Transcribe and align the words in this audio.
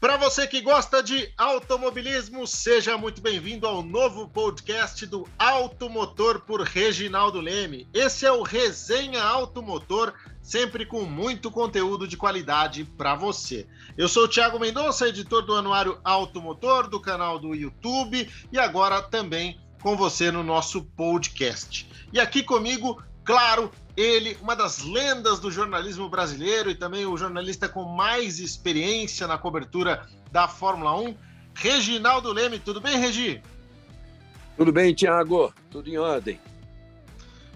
Para 0.00 0.16
você 0.16 0.46
que 0.46 0.60
gosta 0.60 1.02
de 1.02 1.28
automobilismo, 1.36 2.46
seja 2.46 2.96
muito 2.96 3.20
bem-vindo 3.20 3.66
ao 3.66 3.82
novo 3.82 4.28
podcast 4.28 5.04
do 5.04 5.26
Automotor 5.36 6.42
por 6.42 6.60
Reginaldo 6.60 7.40
Leme. 7.40 7.88
Esse 7.92 8.24
é 8.24 8.30
o 8.30 8.44
Resenha 8.44 9.20
Automotor, 9.20 10.14
sempre 10.40 10.86
com 10.86 11.02
muito 11.02 11.50
conteúdo 11.50 12.06
de 12.06 12.16
qualidade 12.16 12.84
para 12.84 13.16
você. 13.16 13.66
Eu 13.96 14.08
sou 14.08 14.26
o 14.26 14.28
Thiago 14.28 14.60
Mendonça, 14.60 15.08
editor 15.08 15.42
do 15.44 15.56
Anuário 15.56 15.98
Automotor, 16.04 16.88
do 16.88 17.00
canal 17.00 17.36
do 17.36 17.52
YouTube 17.52 18.30
e 18.52 18.56
agora 18.56 19.02
também 19.02 19.60
com 19.82 19.96
você 19.96 20.30
no 20.30 20.44
nosso 20.44 20.84
podcast. 20.96 21.90
E 22.12 22.20
aqui 22.20 22.44
comigo, 22.44 23.02
claro, 23.24 23.68
ele, 23.98 24.38
uma 24.40 24.54
das 24.54 24.84
lendas 24.84 25.40
do 25.40 25.50
jornalismo 25.50 26.08
brasileiro 26.08 26.70
e 26.70 26.74
também 26.74 27.04
o 27.04 27.16
jornalista 27.16 27.68
com 27.68 27.84
mais 27.84 28.38
experiência 28.38 29.26
na 29.26 29.36
cobertura 29.36 30.06
da 30.30 30.46
Fórmula 30.46 30.96
1, 31.00 31.16
Reginaldo 31.52 32.32
Leme. 32.32 32.60
Tudo 32.60 32.80
bem, 32.80 32.96
Regi? 32.96 33.42
Tudo 34.56 34.72
bem, 34.72 34.94
Tiago. 34.94 35.52
Tudo 35.68 35.90
em 35.90 35.98
ordem. 35.98 36.40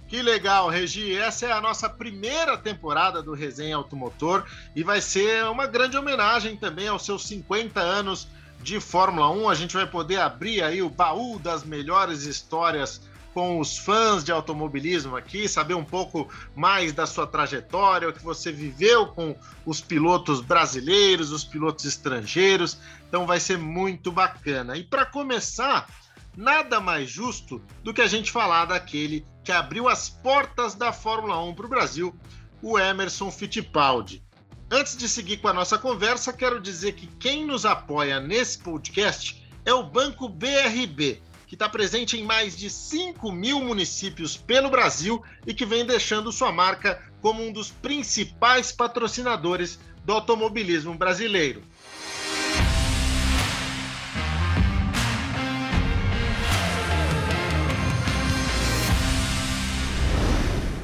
Que 0.09 0.21
legal, 0.21 0.69
Regi. 0.69 1.17
Essa 1.17 1.47
é 1.47 1.53
a 1.53 1.61
nossa 1.61 1.89
primeira 1.89 2.59
temporada 2.59 3.23
do 3.23 3.35
Resenha 3.35 3.77
Automotor 3.77 4.45
e 4.75 4.83
vai 4.83 5.01
ser 5.01 5.45
uma 5.45 5.67
grande 5.67 5.97
homenagem 5.97 6.57
também 6.57 6.89
aos 6.89 7.05
seus 7.05 7.25
50 7.29 7.81
anos 7.81 8.27
de 8.61 8.81
Fórmula 8.81 9.31
1. 9.31 9.49
A 9.49 9.55
gente 9.55 9.75
vai 9.75 9.87
poder 9.87 10.19
abrir 10.19 10.61
aí 10.61 10.83
o 10.83 10.91
baú 10.91 11.39
das 11.39 11.63
melhores 11.63 12.25
histórias 12.25 13.01
com 13.33 13.59
os 13.59 13.79
fãs 13.79 14.23
de 14.23 14.31
automobilismo 14.31 15.17
aqui, 15.17 15.49
saber 15.49 15.75
um 15.75 15.85
pouco 15.85 16.29
mais 16.55 16.93
da 16.93 17.07
sua 17.07 17.27
trajetória, 17.27 18.09
o 18.09 18.13
que 18.13 18.23
você 18.23 18.53
viveu 18.53 19.07
com 19.07 19.35
os 19.65 19.81
pilotos 19.81 20.41
brasileiros, 20.41 21.33
os 21.33 21.45
pilotos 21.45 21.85
estrangeiros. 21.85 22.79
Então 23.09 23.27
vai 23.27 23.41
ser 23.41 23.59
muito 23.59 24.13
bacana. 24.13 24.77
E 24.77 24.85
para 24.85 25.07
começar, 25.07 25.89
nada 26.37 26.81
mais 26.81 27.11
justo 27.11 27.61
do 27.83 27.93
que 27.93 28.03
a 28.03 28.07
gente 28.07 28.31
falar 28.31 28.67
daquele 28.67 29.27
que 29.43 29.53
abriu 29.53 29.89
as 29.89 30.09
portas 30.09 30.75
da 30.75 30.93
Fórmula 30.93 31.43
1 31.43 31.55
para 31.55 31.67
o 31.67 31.71
Brasil, 31.71 32.15
o 32.63 32.79
Emerson 32.79 33.31
Fittipaldi. 33.31 34.23
Antes 34.71 34.97
de 34.97 35.09
seguir 35.09 35.39
com 35.39 35.49
a 35.49 35.53
nossa 35.53 35.77
conversa, 35.77 36.33
quero 36.33 36.61
dizer 36.61 36.93
que 36.93 37.07
quem 37.07 37.45
nos 37.45 37.67
apoia 37.67 38.21
nesse 38.21 38.59
podcast 38.59 39.47
é 39.65 39.75
o 39.75 39.83
Banco 39.83 40.29
BRB 40.29 41.21
que 41.53 41.57
está 41.57 41.69
presente 41.69 42.19
em 42.19 42.25
mais 42.25 42.57
de 42.57 42.71
5 42.71 43.31
mil 43.31 43.61
municípios 43.61 44.39
pelo 44.39 44.71
Brasil 44.71 45.23
e 45.47 45.53
que 45.53 45.67
vem 45.67 45.85
deixando 45.85 46.33
sua 46.33 46.51
marca 46.51 46.99
como 47.21 47.43
um 47.43 47.53
dos 47.53 47.71
principais 47.71 48.73
patrocinadores 48.73 49.79
do 50.03 50.15
automobilismo 50.15 50.95
brasileiro. 50.95 51.63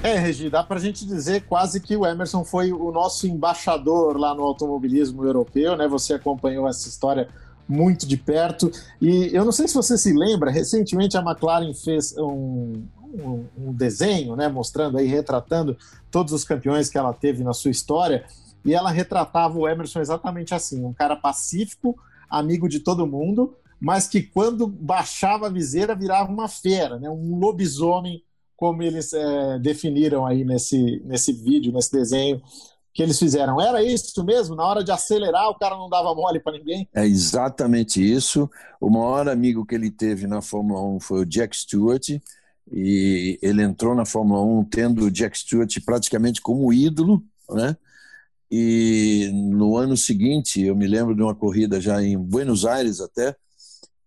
É, 0.03 0.19
Regi, 0.19 0.51
dá 0.51 0.63
para 0.63 0.77
a 0.77 0.81
gente 0.81 1.07
dizer 1.07 1.47
quase 1.47 1.81
que 1.81 1.97
o 1.97 2.05
Emerson 2.05 2.45
foi 2.45 2.75
o 2.75 2.93
nosso 2.93 3.27
embaixador 3.27 4.19
lá 4.19 4.35
no 4.35 4.43
automobilismo 4.43 5.25
europeu, 5.25 5.79
né? 5.79 5.89
Você 5.89 6.13
acompanhou 6.13 6.69
essa 6.69 6.91
história 6.91 7.27
muito 7.69 8.07
de 8.07 8.17
perto. 8.17 8.71
E 9.01 9.31
eu 9.35 9.45
não 9.45 9.53
sei 9.53 9.69
se 9.69 9.75
você 9.75 9.99
se 9.99 10.13
lembra, 10.13 10.51
recentemente 10.51 11.17
a 11.17 11.21
McLaren 11.21 11.75
fez 11.75 12.17
um, 12.17 12.85
um, 13.13 13.45
um, 13.59 13.73
desenho, 13.73 14.35
né, 14.35 14.49
mostrando 14.49 14.97
aí, 14.97 15.07
retratando 15.07 15.77
todos 16.11 16.33
os 16.33 16.45
campeões 16.45 16.89
que 16.89 16.97
ela 16.97 17.13
teve 17.13 17.45
na 17.45 17.53
sua 17.53 17.71
história, 17.71 18.25
e 18.65 18.75
ela 18.75 18.91
retratava 18.91 19.59
o 19.59 19.69
Emerson 19.69 20.01
exatamente 20.01 20.55
assim, 20.55 20.85
um 20.85 20.93
cara 20.93 21.15
pacífico, 21.15 21.97
amigo 22.29 22.69
de 22.69 22.81
todo 22.81 23.07
mundo, 23.07 23.55
mas 23.81 24.09
que 24.09 24.23
quando 24.23 24.67
baixava 24.67 25.47
a 25.47 25.51
viseira 25.51 25.95
virava 25.95 26.33
uma 26.33 26.49
fera, 26.49 26.99
né, 26.99 27.09
um 27.09 27.39
lobisomem, 27.39 28.23
como 28.57 28.83
eles 28.83 29.13
é, 29.13 29.59
definiram 29.61 30.27
aí 30.27 30.45
nesse, 30.45 31.01
nesse 31.05 31.33
vídeo, 31.33 31.73
nesse 31.73 31.93
desenho 31.93 32.43
que 32.99 33.03
eles 33.05 33.17
fizeram. 33.17 33.61
Era 33.61 33.81
isso 33.81 34.25
mesmo? 34.25 34.57
Na 34.57 34.65
hora 34.65 34.83
de 34.83 34.91
acelerar, 34.91 35.49
o 35.51 35.55
cara 35.55 35.77
não 35.77 35.89
dava 35.89 36.13
mole 36.17 36.41
para 36.41 36.59
ninguém? 36.59 36.89
É 36.93 37.07
exatamente 37.07 38.03
isso. 38.03 38.51
O 38.81 38.91
maior 38.91 39.29
amigo 39.29 39.65
que 39.65 39.77
ele 39.77 39.89
teve 39.89 40.27
na 40.27 40.43
Fórmula 40.43 40.83
1 40.97 40.99
foi 40.99 41.21
o 41.21 41.25
Jack 41.25 41.57
Stewart, 41.57 42.09
e 42.73 43.39
ele 43.41 43.63
entrou 43.63 43.95
na 43.95 44.05
Fórmula 44.05 44.43
1 44.43 44.65
tendo 44.65 45.05
o 45.05 45.11
Jack 45.13 45.39
Stewart 45.39 45.73
praticamente 45.87 46.43
como 46.43 46.73
ídolo, 46.73 47.23
né? 47.49 47.77
E 48.51 49.31
no 49.33 49.77
ano 49.77 49.97
seguinte, 49.97 50.61
eu 50.61 50.75
me 50.75 50.89
lembro 50.89 51.15
de 51.15 51.23
uma 51.23 51.37
corrida 51.37 51.81
já 51.81 52.03
em 52.03 52.19
Buenos 52.19 52.67
Aires 52.67 53.01
até, 53.01 53.37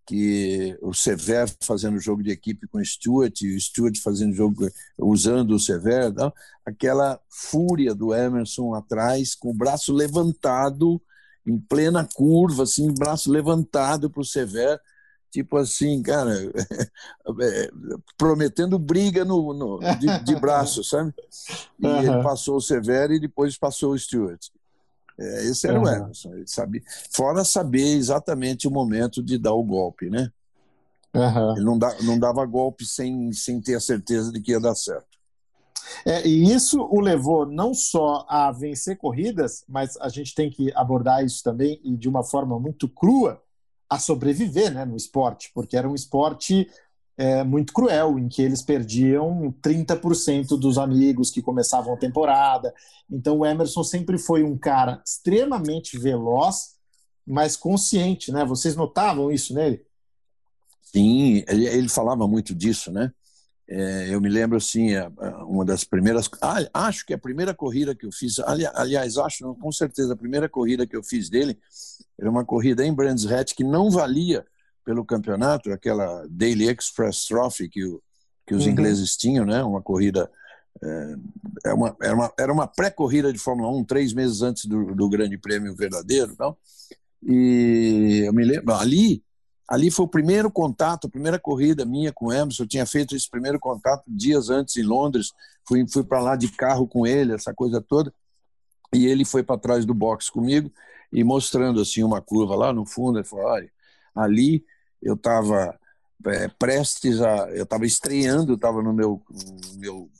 que 0.06 0.76
o 0.82 0.92
Severo 0.92 1.50
fazendo 1.62 1.98
jogo 2.00 2.22
de 2.22 2.30
equipe 2.30 2.66
com 2.66 2.78
o 2.78 2.84
Stewart, 2.84 3.40
e 3.42 3.54
o 3.54 3.60
Stewart 3.60 3.96
fazendo 4.02 4.34
jogo 4.34 4.68
usando 4.98 5.52
o 5.52 5.60
Severo, 5.60 6.14
não? 6.14 6.32
aquela 6.66 7.20
fúria 7.28 7.94
do 7.94 8.14
Emerson 8.14 8.74
atrás, 8.74 9.34
com 9.34 9.50
o 9.50 9.54
braço 9.54 9.92
levantado, 9.92 11.00
em 11.46 11.58
plena 11.58 12.08
curva, 12.14 12.64
assim, 12.64 12.92
braço 12.92 13.30
levantado 13.30 14.10
para 14.10 14.20
o 14.20 14.24
Severo, 14.24 14.80
tipo 15.30 15.56
assim, 15.56 16.02
cara, 16.02 16.30
é, 17.40 17.70
prometendo 18.18 18.78
briga 18.78 19.24
no, 19.24 19.54
no 19.54 19.78
de, 19.98 20.24
de, 20.24 20.36
braço, 20.36 20.84
sabe? 20.84 21.12
E 21.80 21.86
uhum. 21.86 21.98
ele 21.98 22.22
passou 22.22 22.56
o 22.56 22.60
Severo 22.60 23.14
e 23.14 23.20
depois 23.20 23.56
passou 23.56 23.92
o 23.92 23.98
Stewart. 23.98 24.40
É, 25.22 25.44
esse 25.44 25.66
era 25.68 25.78
uhum. 25.78 25.84
o 25.84 25.88
Emerson, 25.88 26.34
ele 26.34 26.46
sabia. 26.46 26.82
Fora 27.10 27.44
saber 27.44 27.96
exatamente 27.96 28.66
o 28.66 28.70
momento 28.70 29.22
de 29.22 29.38
dar 29.38 29.54
o 29.54 29.62
golpe, 29.62 30.10
né? 30.10 30.30
Uhum. 31.14 31.56
Ele 31.56 31.64
não, 31.64 31.78
dá, 31.78 31.94
não 32.02 32.18
dava 32.18 32.44
golpe 32.44 32.84
sem, 32.84 33.32
sem 33.32 33.60
ter 33.60 33.74
a 33.74 33.80
certeza 33.80 34.32
de 34.32 34.40
que 34.40 34.52
ia 34.52 34.60
dar 34.60 34.74
certo. 34.74 35.12
É, 36.06 36.26
e 36.26 36.52
isso 36.52 36.80
o 36.80 37.00
levou 37.00 37.44
não 37.46 37.74
só 37.74 38.24
a 38.28 38.50
vencer 38.50 38.96
corridas, 38.96 39.64
mas 39.68 39.96
a 39.98 40.08
gente 40.08 40.34
tem 40.34 40.50
que 40.50 40.72
abordar 40.74 41.24
isso 41.24 41.42
também 41.42 41.80
e 41.84 41.96
de 41.96 42.08
uma 42.08 42.24
forma 42.24 42.58
muito 42.58 42.88
crua 42.88 43.42
a 43.88 43.98
sobreviver 43.98 44.72
né, 44.72 44.84
no 44.84 44.96
esporte, 44.96 45.50
porque 45.54 45.76
era 45.76 45.88
um 45.88 45.94
esporte 45.94 46.68
é, 47.16 47.44
muito 47.44 47.72
cruel, 47.72 48.18
em 48.18 48.28
que 48.28 48.42
eles 48.42 48.62
perdiam 48.62 49.54
30% 49.62 50.58
dos 50.58 50.78
amigos 50.78 51.30
que 51.30 51.42
começavam 51.42 51.94
a 51.94 51.98
temporada. 51.98 52.72
Então 53.10 53.38
o 53.38 53.46
Emerson 53.46 53.84
sempre 53.84 54.18
foi 54.18 54.42
um 54.42 54.56
cara 54.56 55.02
extremamente 55.04 55.98
veloz, 55.98 56.76
mas 57.26 57.56
consciente, 57.56 58.32
né? 58.32 58.44
Vocês 58.44 58.74
notavam 58.74 59.30
isso 59.30 59.54
nele? 59.54 59.84
Sim, 60.82 61.44
ele, 61.48 61.66
ele 61.66 61.88
falava 61.88 62.26
muito 62.26 62.54
disso, 62.54 62.90
né? 62.90 63.12
É, 63.68 64.08
eu 64.14 64.20
me 64.20 64.28
lembro 64.28 64.58
assim, 64.58 64.90
uma 65.46 65.64
das 65.64 65.84
primeiras, 65.84 66.28
ah, 66.42 66.58
acho 66.74 67.06
que 67.06 67.14
a 67.14 67.18
primeira 67.18 67.54
corrida 67.54 67.94
que 67.94 68.04
eu 68.04 68.12
fiz, 68.12 68.38
ali, 68.40 68.66
aliás, 68.74 69.16
acho, 69.16 69.54
com 69.54 69.72
certeza, 69.72 70.12
a 70.12 70.16
primeira 70.16 70.48
corrida 70.48 70.86
que 70.86 70.96
eu 70.96 71.02
fiz 71.02 71.30
dele 71.30 71.58
era 72.20 72.28
uma 72.28 72.44
corrida 72.44 72.84
em 72.84 72.92
Brands 72.92 73.24
Hatch 73.24 73.54
que 73.54 73.64
não 73.64 73.90
valia 73.90 74.44
pelo 74.84 75.04
campeonato, 75.04 75.72
aquela 75.72 76.26
Daily 76.28 76.68
Express 76.68 77.24
Trophy 77.24 77.68
que, 77.68 77.84
o, 77.84 78.02
que 78.46 78.54
os 78.54 78.64
uhum. 78.64 78.72
ingleses 78.72 79.16
tinham, 79.16 79.44
né? 79.44 79.62
Uma 79.62 79.82
corrida 79.82 80.30
é, 80.82 81.14
era 81.64 81.74
uma, 81.74 81.96
era 82.00 82.14
uma, 82.14 82.32
era 82.38 82.52
uma 82.52 82.66
pré-corrida 82.66 83.32
de 83.32 83.38
Fórmula 83.38 83.70
1, 83.70 83.84
três 83.84 84.12
meses 84.12 84.42
antes 84.42 84.64
do, 84.64 84.94
do 84.94 85.08
Grande 85.08 85.38
Prêmio 85.38 85.74
verdadeiro, 85.74 86.32
então. 86.32 86.56
E 87.22 88.24
eu 88.26 88.32
me 88.32 88.44
lembro 88.44 88.74
ali, 88.74 89.22
ali 89.68 89.90
foi 89.90 90.04
o 90.04 90.08
primeiro 90.08 90.50
contato, 90.50 91.06
a 91.06 91.10
primeira 91.10 91.38
corrida 91.38 91.84
minha 91.84 92.12
com 92.12 92.26
o 92.26 92.32
Emerson. 92.32 92.64
Eu 92.64 92.68
tinha 92.68 92.86
feito 92.86 93.14
esse 93.14 93.30
primeiro 93.30 93.60
contato 93.60 94.02
dias 94.08 94.50
antes 94.50 94.76
em 94.76 94.82
Londres. 94.82 95.32
Fui, 95.66 95.86
fui 95.88 96.02
para 96.02 96.20
lá 96.20 96.36
de 96.36 96.48
carro 96.48 96.86
com 96.86 97.06
ele, 97.06 97.32
essa 97.32 97.54
coisa 97.54 97.80
toda. 97.80 98.12
E 98.92 99.06
ele 99.06 99.24
foi 99.24 99.42
para 99.42 99.58
trás 99.58 99.86
do 99.86 99.94
box 99.94 100.28
comigo 100.28 100.70
e 101.12 101.22
mostrando 101.22 101.80
assim 101.80 102.02
uma 102.02 102.20
curva 102.20 102.56
lá 102.56 102.72
no 102.72 102.84
fundo. 102.84 103.18
Ele 103.18 103.26
falou: 103.26 103.46
olha, 103.46 103.70
ali 104.14 104.64
eu 105.02 105.14
estava 105.14 105.78
é, 106.26 106.48
prestes 106.48 107.20
a. 107.20 107.50
Eu 107.50 107.64
estava 107.64 107.84
estreando, 107.84 108.54
estava 108.54 108.82
no 108.82 108.92
meu, 108.92 109.22
no 109.30 109.78
meu 109.78 110.10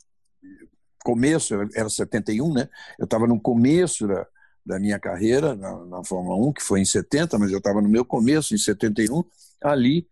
começo, 1.03 1.53
era 1.75 1.89
71, 1.89 2.53
né? 2.53 2.69
Eu 2.97 3.05
estava 3.05 3.27
no 3.27 3.39
começo 3.39 4.07
da, 4.07 4.27
da 4.65 4.79
minha 4.79 4.99
carreira 4.99 5.55
na, 5.55 5.85
na, 5.85 6.03
Fórmula 6.03 6.35
1, 6.47 6.53
que 6.53 6.63
foi 6.63 6.81
em 6.81 6.85
70, 6.85 7.37
mas 7.37 7.51
eu 7.51 7.57
estava 7.57 7.81
no 7.81 7.89
meu 7.89 8.05
começo, 8.05 8.53
em 8.53 8.57
71. 8.57 9.23
Ali, 9.61 10.07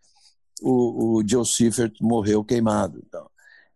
o, 0.61 1.17
o 1.17 1.27
Joe 1.27 1.45
Seifert 1.45 1.95
morreu 2.01 2.43
queimado. 2.43 3.01
Então, 3.05 3.29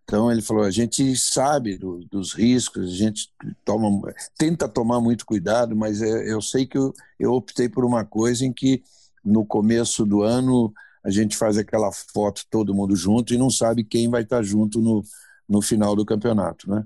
então 0.03 0.31
ele 0.31 0.41
falou: 0.41 0.63
a 0.63 0.71
gente 0.71 1.15
sabe 1.15 1.77
do, 1.77 2.05
dos 2.05 2.33
riscos, 2.33 2.93
a 2.93 2.95
gente 2.95 3.29
toma, 3.63 4.13
tenta 4.37 4.67
tomar 4.67 5.01
muito 5.01 5.25
cuidado, 5.25 5.75
mas 5.75 6.01
é, 6.01 6.31
eu 6.31 6.41
sei 6.41 6.65
que 6.65 6.77
eu, 6.77 6.93
eu 7.19 7.33
optei 7.33 7.67
por 7.67 7.83
uma 7.83 8.05
coisa 8.05 8.45
em 8.45 8.53
que 8.53 8.83
no 9.25 9.45
começo 9.45 10.05
do 10.05 10.21
ano 10.21 10.71
a 11.03 11.09
gente 11.09 11.37
faz 11.37 11.57
aquela 11.57 11.91
foto 11.91 12.43
todo 12.49 12.73
mundo 12.73 12.95
junto 12.95 13.33
e 13.33 13.37
não 13.37 13.49
sabe 13.49 13.83
quem 13.83 14.09
vai 14.09 14.23
estar 14.23 14.41
junto 14.41 14.81
no, 14.81 15.03
no 15.47 15.61
final 15.61 15.95
do 15.95 16.05
campeonato. 16.05 16.69
Né? 16.69 16.83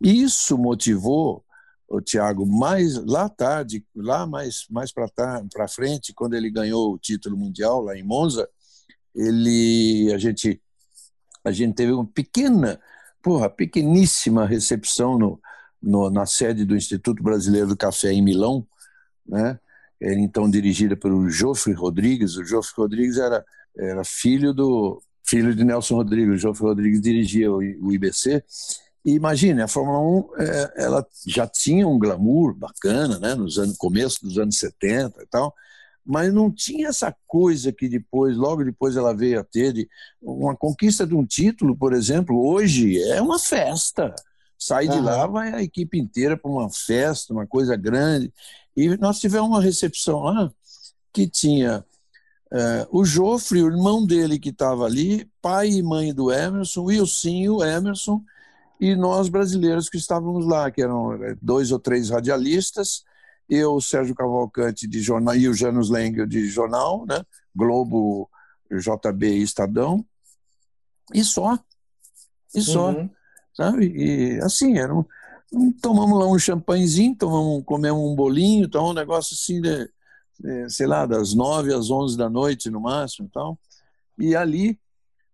Isso 0.00 0.56
motivou 0.56 1.44
o 1.86 2.00
Thiago, 2.00 2.46
mais 2.46 2.94
lá 3.04 3.28
tarde, 3.28 3.84
lá 3.94 4.26
mais, 4.26 4.66
mais 4.70 4.92
para 4.92 5.68
frente, 5.68 6.12
quando 6.14 6.34
ele 6.34 6.50
ganhou 6.50 6.92
o 6.92 6.98
título 6.98 7.36
mundial 7.36 7.82
lá 7.82 7.96
em 7.96 8.02
Monza, 8.02 8.48
ele, 9.14 10.12
a 10.14 10.18
gente, 10.18 10.62
a 11.44 11.50
gente 11.50 11.74
teve 11.74 11.92
uma 11.92 12.06
pequena, 12.06 12.78
porra, 13.22 13.48
pequeníssima 13.48 14.46
recepção 14.46 15.18
no, 15.18 15.40
no, 15.82 16.10
na 16.10 16.26
sede 16.26 16.64
do 16.64 16.76
Instituto 16.76 17.22
Brasileiro 17.22 17.68
do 17.68 17.76
Café 17.76 18.12
em 18.12 18.22
Milão, 18.22 18.66
né? 19.26 19.58
Era 20.00 20.18
então 20.18 20.48
dirigida 20.50 20.96
pelo 20.96 21.28
Joffre 21.28 21.72
Rodrigues. 21.72 22.36
O 22.36 22.44
Joffre 22.44 22.74
Rodrigues 22.76 23.18
era, 23.18 23.44
era 23.76 24.04
filho 24.04 24.52
do 24.52 25.02
filho 25.24 25.54
de 25.54 25.64
Nelson 25.64 25.96
Rodrigues. 25.96 26.34
O 26.34 26.38
Joffre 26.38 26.66
Rodrigues 26.66 27.00
dirigia 27.00 27.50
o, 27.50 27.58
o 27.58 27.92
IBC 27.92 28.42
e 29.08 29.14
imagine, 29.14 29.62
a 29.62 29.68
Fórmula 29.68 30.00
1 30.00 30.42
é, 30.42 30.72
ela 30.84 31.06
já 31.26 31.46
tinha 31.46 31.86
um 31.86 31.98
glamour 31.98 32.54
bacana, 32.54 33.18
né, 33.18 33.34
nos 33.34 33.58
anos 33.58 33.76
começo 33.76 34.22
dos 34.22 34.38
anos 34.38 34.58
70 34.58 35.22
e 35.22 35.26
tal, 35.26 35.54
mas 36.04 36.30
não 36.32 36.50
tinha 36.50 36.88
essa 36.88 37.14
coisa 37.26 37.72
que 37.72 37.88
depois, 37.88 38.36
logo 38.36 38.64
depois 38.64 38.96
ela 38.96 39.14
veio 39.14 39.40
a 39.40 39.44
ter 39.44 39.72
de 39.72 39.88
uma 40.20 40.56
conquista 40.56 41.06
de 41.06 41.14
um 41.14 41.24
título, 41.24 41.76
por 41.76 41.92
exemplo, 41.92 42.38
hoje 42.46 43.00
é 43.02 43.22
uma 43.22 43.38
festa. 43.38 44.14
Sai 44.58 44.88
de 44.88 45.00
lá, 45.00 45.26
vai 45.26 45.52
a 45.54 45.62
equipe 45.62 45.98
inteira 45.98 46.36
para 46.36 46.50
uma 46.50 46.68
festa, 46.68 47.32
uma 47.32 47.46
coisa 47.46 47.76
grande. 47.76 48.32
E 48.76 48.96
nós 48.96 49.20
tivemos 49.20 49.48
uma 49.48 49.62
recepção 49.62 50.20
lá 50.20 50.50
que 51.12 51.28
tinha 51.28 51.84
é, 52.52 52.86
o 52.90 53.04
Jofre, 53.04 53.62
o 53.62 53.68
irmão 53.68 54.04
dele 54.04 54.38
que 54.38 54.48
estava 54.48 54.84
ali, 54.84 55.30
pai 55.40 55.68
e 55.68 55.82
mãe 55.82 56.14
do 56.14 56.32
Emerson, 56.32 56.80
o 56.80 56.84
Wilson, 56.84 57.50
o 57.50 57.64
Emerson, 57.64 58.22
e 58.80 58.94
nós 58.94 59.28
brasileiros 59.28 59.88
que 59.88 59.98
estávamos 59.98 60.46
lá, 60.46 60.70
que 60.70 60.82
eram 60.82 61.12
eh, 61.22 61.36
dois 61.42 61.72
ou 61.72 61.78
três 61.78 62.10
radialistas, 62.10 63.04
eu, 63.48 63.80
Sérgio 63.80 64.14
Cavalcante 64.14 64.86
de 64.86 65.00
jornal 65.00 65.34
e 65.34 65.48
o 65.48 65.54
Janus 65.54 65.90
Lengel 65.90 66.26
de 66.26 66.46
jornal, 66.48 67.04
né? 67.06 67.22
Globo, 67.54 68.30
JB 68.70 69.38
e 69.38 69.42
Estadão, 69.42 70.04
e 71.12 71.24
só, 71.24 71.58
e 72.54 72.62
só, 72.62 72.90
uhum. 72.90 73.10
Sabe? 73.58 73.92
E 73.92 74.40
assim, 74.40 74.78
era 74.78 74.94
um, 74.94 75.04
tomamos 75.82 76.16
lá 76.16 76.26
um 76.28 76.38
champanhezinho, 76.38 77.16
tomamos, 77.16 77.64
comemos 77.64 78.00
um 78.00 78.14
bolinho, 78.14 78.66
então 78.66 78.90
um 78.90 78.94
negócio 78.94 79.34
assim, 79.34 79.60
de, 79.60 79.90
de, 80.38 80.70
sei 80.70 80.86
lá, 80.86 81.04
das 81.04 81.34
nove 81.34 81.74
às 81.74 81.90
onze 81.90 82.16
da 82.16 82.30
noite 82.30 82.70
no 82.70 82.80
máximo, 82.80 83.26
então, 83.28 83.58
e 84.16 84.36
ali 84.36 84.78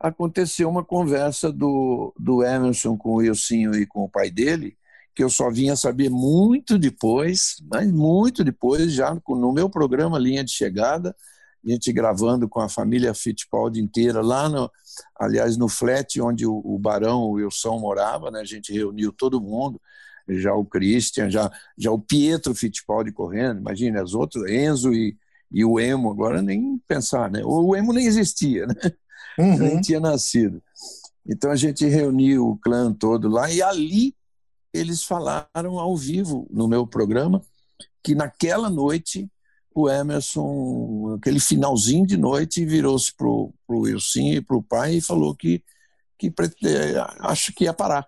aconteceu 0.01 0.69
uma 0.71 0.85
conversa 0.85 1.53
do, 1.53 2.15
do 2.19 2.43
Emerson 2.43 2.97
com 2.97 3.11
o 3.11 3.17
Wilsinho 3.17 3.75
e 3.75 3.87
com 3.87 4.05
o 4.05 4.09
pai 4.09 4.31
dele, 4.31 4.77
que 5.15 5.23
eu 5.23 5.29
só 5.29 5.51
vinha 5.51 5.77
saber 5.77 6.11
muito 6.11 6.79
depois, 6.79 7.57
mas 7.71 7.91
muito 7.93 8.43
depois, 8.43 8.93
já 8.93 9.17
no 9.29 9.53
meu 9.53 9.69
programa 9.69 10.19
Linha 10.19 10.43
de 10.43 10.51
Chegada, 10.51 11.15
a 11.67 11.71
gente 11.71 11.93
gravando 11.93 12.49
com 12.49 12.61
a 12.61 12.69
família 12.69 13.15
Fittipaldi 13.15 13.81
inteira 13.81 14.21
lá, 14.21 14.49
no, 14.49 14.71
aliás, 15.19 15.57
no 15.57 15.69
flat 15.69 16.21
onde 16.21 16.47
o, 16.47 16.61
o 16.65 16.79
Barão, 16.79 17.23
o 17.23 17.33
Wilson 17.33 17.79
morava, 17.79 18.31
né? 18.31 18.41
a 18.41 18.45
gente 18.45 18.73
reuniu 18.73 19.13
todo 19.13 19.41
mundo, 19.41 19.81
já 20.29 20.55
o 20.55 20.65
Christian, 20.65 21.31
já, 21.31 21.51
já 21.77 21.91
o 21.91 21.99
Pietro 21.99 22.55
Fittipaldi 22.55 23.13
correndo, 23.13 23.61
imagina, 23.61 24.03
as 24.03 24.15
outras, 24.15 24.51
Enzo 24.51 24.93
e, 24.93 25.17
e 25.51 25.65
o 25.65 25.79
Emo, 25.79 26.11
agora 26.11 26.43
nem 26.43 26.81
pensar, 26.89 27.31
né? 27.31 27.43
O 27.45 27.75
Emo 27.77 27.93
nem 27.93 28.07
existia, 28.07 28.67
né? 28.67 28.75
uhum. 29.39 29.59
nem 29.59 29.81
tinha 29.81 30.01
nascido. 30.01 30.63
Então 31.27 31.51
a 31.51 31.57
gente 31.57 31.87
reuniu 31.87 32.49
o 32.49 32.59
clã 32.59 32.93
todo 32.93 33.29
lá 33.29 33.51
e 33.51 33.63
ali 33.63 34.15
eles 34.73 35.05
falaram 35.05 35.79
ao 35.79 35.97
vivo 35.97 36.47
no 36.51 36.67
meu 36.67 36.87
programa 36.87 37.41
que 38.03 38.15
naquela 38.15 38.69
noite 38.69 39.31
o 39.83 39.91
Emerson, 39.91 41.17
aquele 41.19 41.41
finalzinho 41.41 42.07
de 42.07 42.17
noite, 42.17 42.65
virou-se 42.65 43.15
para 43.15 43.27
o 43.27 43.53
Wilson 43.69 44.21
e 44.21 44.41
para 44.41 44.57
o 44.57 44.63
pai 44.63 44.97
e 44.97 45.01
falou 45.01 45.35
que, 45.35 45.63
que 46.19 46.33
acho 47.21 47.53
que 47.53 47.65
ia 47.65 47.73
parar. 47.73 48.07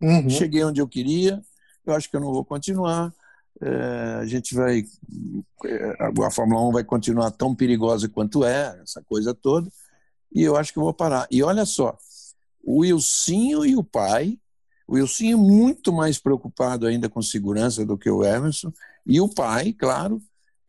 Uhum. 0.00 0.28
Cheguei 0.28 0.64
onde 0.64 0.80
eu 0.80 0.88
queria, 0.88 1.42
eu 1.86 1.94
acho 1.94 2.10
que 2.10 2.16
eu 2.16 2.20
não 2.20 2.32
vou 2.32 2.44
continuar. 2.44 3.12
É, 3.60 4.18
a 4.20 4.26
gente 4.26 4.54
vai. 4.54 4.84
É, 5.64 5.96
a 6.00 6.30
Fórmula 6.30 6.68
1 6.68 6.72
vai 6.72 6.84
continuar 6.84 7.30
tão 7.30 7.54
perigosa 7.54 8.08
quanto 8.08 8.44
é, 8.44 8.80
essa 8.82 9.02
coisa 9.02 9.32
toda 9.32 9.70
e 10.34 10.42
eu 10.42 10.56
acho 10.56 10.72
que 10.72 10.78
eu 10.78 10.82
vou 10.82 10.94
parar. 10.94 11.26
E 11.30 11.42
olha 11.42 11.64
só, 11.64 11.96
o 12.62 12.80
Wilsinho 12.80 13.64
e 13.64 13.76
o 13.76 13.84
pai, 13.84 14.38
o 14.86 14.94
Wilsinho 14.94 15.38
muito 15.38 15.92
mais 15.92 16.18
preocupado 16.18 16.86
ainda 16.86 17.08
com 17.08 17.20
segurança 17.20 17.84
do 17.84 17.98
que 17.98 18.10
o 18.10 18.24
Emerson, 18.24 18.72
e 19.06 19.20
o 19.20 19.28
pai, 19.28 19.72
claro, 19.72 20.20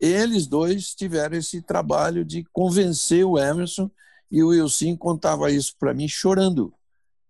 eles 0.06 0.46
dois 0.46 0.94
tiveram 0.94 1.36
esse 1.36 1.62
trabalho 1.62 2.24
de 2.24 2.44
convencer 2.52 3.24
o 3.24 3.38
Emerson, 3.38 3.90
e 4.30 4.42
o 4.42 4.48
Wilson 4.48 4.96
contava 4.96 5.50
isso 5.50 5.74
para 5.78 5.94
mim 5.94 6.08
chorando, 6.08 6.72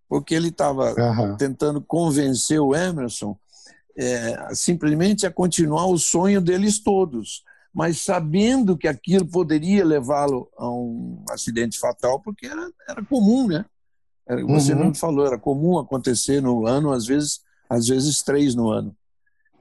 porque 0.08 0.34
ele 0.34 0.48
estava 0.48 0.94
uhum. 0.94 1.36
tentando 1.36 1.80
convencer 1.80 2.60
o 2.60 2.74
Emerson 2.74 3.36
é, 3.96 4.54
simplesmente 4.54 5.26
a 5.26 5.30
continuar 5.30 5.86
o 5.86 5.98
sonho 5.98 6.40
deles 6.40 6.78
todos 6.78 7.42
mas 7.74 8.00
sabendo 8.00 8.78
que 8.78 8.86
aquilo 8.86 9.26
poderia 9.26 9.84
levá-lo 9.84 10.48
a 10.56 10.70
um 10.70 11.24
acidente 11.28 11.76
fatal, 11.76 12.20
porque 12.20 12.46
era, 12.46 12.70
era 12.88 13.04
comum, 13.04 13.48
né? 13.48 13.64
Era, 14.26 14.46
você 14.46 14.72
uhum. 14.72 14.84
não 14.84 14.94
falou, 14.94 15.26
era 15.26 15.36
comum 15.36 15.76
acontecer 15.76 16.40
no 16.40 16.66
ano, 16.68 16.92
às 16.92 17.04
vezes, 17.04 17.40
às 17.68 17.88
vezes 17.88 18.22
três 18.22 18.54
no 18.54 18.70
ano. 18.70 18.96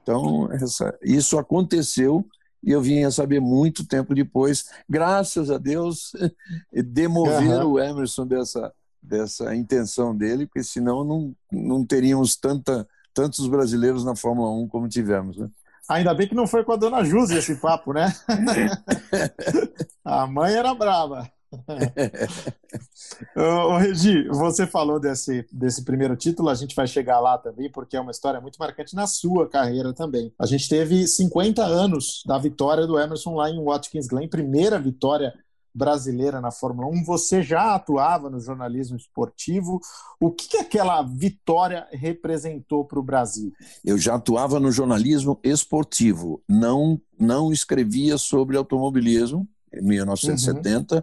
Então, 0.00 0.50
essa, 0.52 0.96
isso 1.02 1.36
aconteceu 1.38 2.24
e 2.64 2.72
eu 2.72 2.80
vim 2.80 3.04
a 3.04 3.10
saber 3.10 3.40
muito 3.40 3.86
tempo 3.86 4.14
depois, 4.14 4.70
graças 4.88 5.50
a 5.50 5.58
Deus, 5.58 6.12
demover 6.72 7.62
uhum. 7.62 7.72
o 7.72 7.80
Emerson 7.80 8.26
dessa, 8.26 8.72
dessa 9.02 9.54
intenção 9.54 10.16
dele, 10.16 10.46
porque 10.46 10.64
senão 10.64 11.04
não, 11.04 11.34
não 11.52 11.84
teríamos 11.84 12.36
tanta, 12.36 12.88
tantos 13.12 13.46
brasileiros 13.46 14.04
na 14.04 14.16
Fórmula 14.16 14.50
1 14.50 14.68
como 14.68 14.88
tivemos. 14.88 15.36
Né? 15.36 15.48
Ainda 15.88 16.14
bem 16.14 16.26
que 16.26 16.34
não 16.34 16.46
foi 16.46 16.64
com 16.64 16.72
a 16.72 16.76
dona 16.76 17.04
Júzia 17.04 17.38
esse 17.38 17.56
papo, 17.56 17.92
né? 17.92 18.10
a 20.02 20.26
mãe 20.26 20.54
era 20.54 20.74
brava. 20.74 21.30
Ô, 23.36 23.76
Regi, 23.78 24.26
você 24.28 24.66
falou 24.66 24.98
desse, 25.00 25.46
desse 25.52 25.84
primeiro 25.84 26.16
título, 26.16 26.48
a 26.48 26.54
gente 26.54 26.74
vai 26.74 26.86
chegar 26.86 27.20
lá 27.20 27.38
também, 27.38 27.70
porque 27.70 27.96
é 27.96 28.00
uma 28.00 28.10
história 28.10 28.40
muito 28.40 28.56
marcante 28.58 28.94
na 28.94 29.06
sua 29.06 29.48
carreira 29.48 29.92
também. 29.92 30.32
A 30.38 30.46
gente 30.46 30.68
teve 30.68 31.06
50 31.06 31.64
anos 31.64 32.22
da 32.26 32.38
vitória 32.38 32.86
do 32.86 32.98
Emerson 32.98 33.34
lá 33.34 33.50
em 33.50 33.62
Watkins 33.62 34.06
Glen, 34.06 34.28
primeira 34.28 34.78
vitória 34.78 35.32
brasileira 35.74 36.40
na 36.40 36.50
Fórmula 36.50 36.88
1. 36.88 37.04
Você 37.04 37.42
já 37.42 37.74
atuava 37.74 38.30
no 38.30 38.38
jornalismo 38.38 38.96
esportivo. 38.96 39.80
O 40.20 40.30
que, 40.30 40.48
que 40.48 40.56
aquela 40.56 41.02
vitória 41.02 41.86
representou 41.90 42.84
para 42.84 43.00
o 43.00 43.02
Brasil? 43.02 43.52
Eu 43.84 43.98
já 43.98 44.14
atuava 44.14 44.60
no 44.60 44.70
jornalismo 44.70 45.38
esportivo, 45.42 46.40
não, 46.48 47.00
não 47.18 47.52
escrevia 47.52 48.16
sobre 48.16 48.56
automobilismo. 48.56 49.48
Em 49.72 49.82
1970, 49.82 50.96
uhum. 50.96 51.02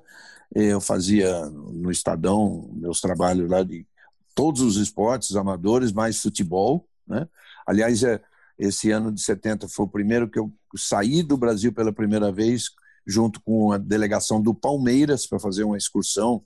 Eu 0.54 0.82
fazia 0.82 1.46
no 1.50 1.92
Estadão 1.92 2.70
meus 2.74 3.00
trabalhos 3.00 3.50
lá 3.50 3.64
de 3.64 3.86
todos 4.36 4.62
os 4.62 4.78
esportes 4.78 5.36
amadores, 5.36 5.92
mais 5.92 6.22
futebol. 6.22 6.88
Né? 7.08 7.28
Aliás, 7.66 8.04
é, 8.04 8.22
esse 8.58 8.92
ano 8.92 9.12
de 9.12 9.22
70 9.22 9.68
foi 9.68 9.86
o 9.86 9.90
primeiro 9.90 10.30
que 10.30 10.40
eu 10.40 10.52
saí 10.76 11.24
do 11.24 11.38
Brasil 11.38 11.74
pela 11.74 11.94
primeira 11.94 12.32
vez 12.32 12.70
junto 13.06 13.42
com 13.42 13.72
a 13.72 13.78
delegação 13.78 14.42
do 14.42 14.54
Palmeiras 14.54 15.26
para 15.26 15.40
fazer 15.40 15.64
uma 15.64 15.78
excursão. 15.78 16.44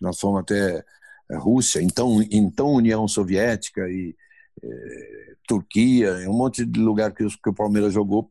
Nós 0.00 0.18
fomos 0.18 0.40
até 0.40 0.84
a 1.30 1.34
eh, 1.34 1.36
Rússia, 1.36 1.82
então, 1.82 2.24
então 2.30 2.72
União 2.72 3.06
Soviética 3.06 3.88
e 3.88 4.16
é, 4.62 5.34
Turquia, 5.46 6.14
um 6.28 6.36
monte 6.36 6.64
de 6.64 6.80
lugar 6.80 7.12
que, 7.12 7.26
que 7.26 7.48
o 7.48 7.54
Palmeiras 7.54 7.92
jogou 7.92 8.30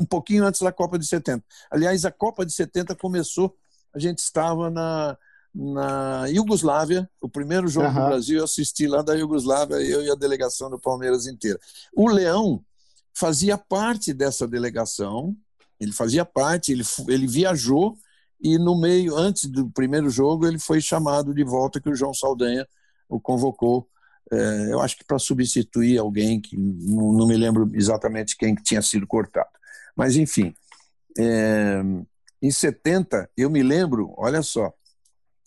um 0.00 0.04
pouquinho 0.04 0.44
antes 0.44 0.60
da 0.60 0.72
Copa 0.72 0.98
de 0.98 1.06
70. 1.06 1.44
Aliás, 1.70 2.04
a 2.04 2.10
Copa 2.10 2.44
de 2.44 2.52
70 2.52 2.96
começou, 2.96 3.54
a 3.94 3.98
gente 3.98 4.18
estava 4.18 4.70
na, 4.70 5.16
na 5.54 6.26
Iugoslávia, 6.28 7.08
o 7.20 7.28
primeiro 7.28 7.68
jogo 7.68 7.88
uhum. 7.88 7.94
do 7.94 8.06
Brasil, 8.06 8.38
eu 8.38 8.44
assisti 8.44 8.86
lá 8.86 9.02
da 9.02 9.14
Iugoslávia, 9.14 9.76
eu 9.76 10.02
e 10.02 10.10
a 10.10 10.14
delegação 10.14 10.70
do 10.70 10.78
Palmeiras 10.78 11.26
inteira. 11.26 11.58
O 11.94 12.08
Leão 12.08 12.62
fazia 13.14 13.58
parte 13.58 14.12
dessa 14.12 14.46
delegação, 14.46 15.36
ele 15.80 15.92
fazia 15.92 16.24
parte, 16.24 16.72
ele, 16.72 16.84
ele 17.08 17.26
viajou 17.26 17.96
e 18.40 18.56
no 18.56 18.80
meio, 18.80 19.16
antes 19.16 19.46
do 19.46 19.68
primeiro 19.70 20.08
jogo, 20.08 20.46
ele 20.46 20.58
foi 20.58 20.80
chamado 20.80 21.34
de 21.34 21.42
volta 21.42 21.80
que 21.80 21.88
o 21.88 21.94
João 21.94 22.14
Saldanha 22.14 22.66
o 23.08 23.20
convocou. 23.20 23.88
É, 24.30 24.72
eu 24.72 24.80
acho 24.80 24.96
que 24.96 25.04
para 25.04 25.18
substituir 25.18 25.98
alguém 25.98 26.40
que 26.40 26.56
não, 26.56 27.12
não, 27.12 27.26
me 27.26 27.36
lembro 27.36 27.68
exatamente 27.74 28.36
quem 28.36 28.54
que 28.54 28.62
tinha 28.62 28.82
sido 28.82 29.06
cortado. 29.06 29.48
Mas, 29.96 30.16
enfim, 30.16 30.54
é, 31.18 31.82
em 32.40 32.50
70, 32.50 33.30
eu 33.36 33.50
me 33.50 33.62
lembro, 33.62 34.14
olha 34.16 34.42
só, 34.42 34.72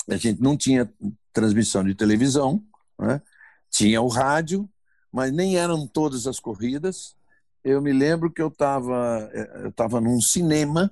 a 0.10 0.17
gente 0.17 0.41
não 0.41 0.57
tinha 0.57 0.91
transmissão 1.31 1.83
de 1.83 1.95
televisão, 1.95 2.63
né? 3.00 3.21
tinha 3.69 4.01
o 4.01 4.07
rádio, 4.07 4.69
mas 5.12 5.31
nem 5.31 5.57
eram 5.57 5.88
todas 5.88 6.27
as 6.27 6.39
corridas 6.39 7.15
eu 7.63 7.81
me 7.81 7.93
lembro 7.93 8.31
que 8.31 8.41
eu 8.41 8.48
estava 8.48 9.29
eu 9.63 9.71
tava 9.71 10.01
num 10.01 10.19
cinema 10.19 10.91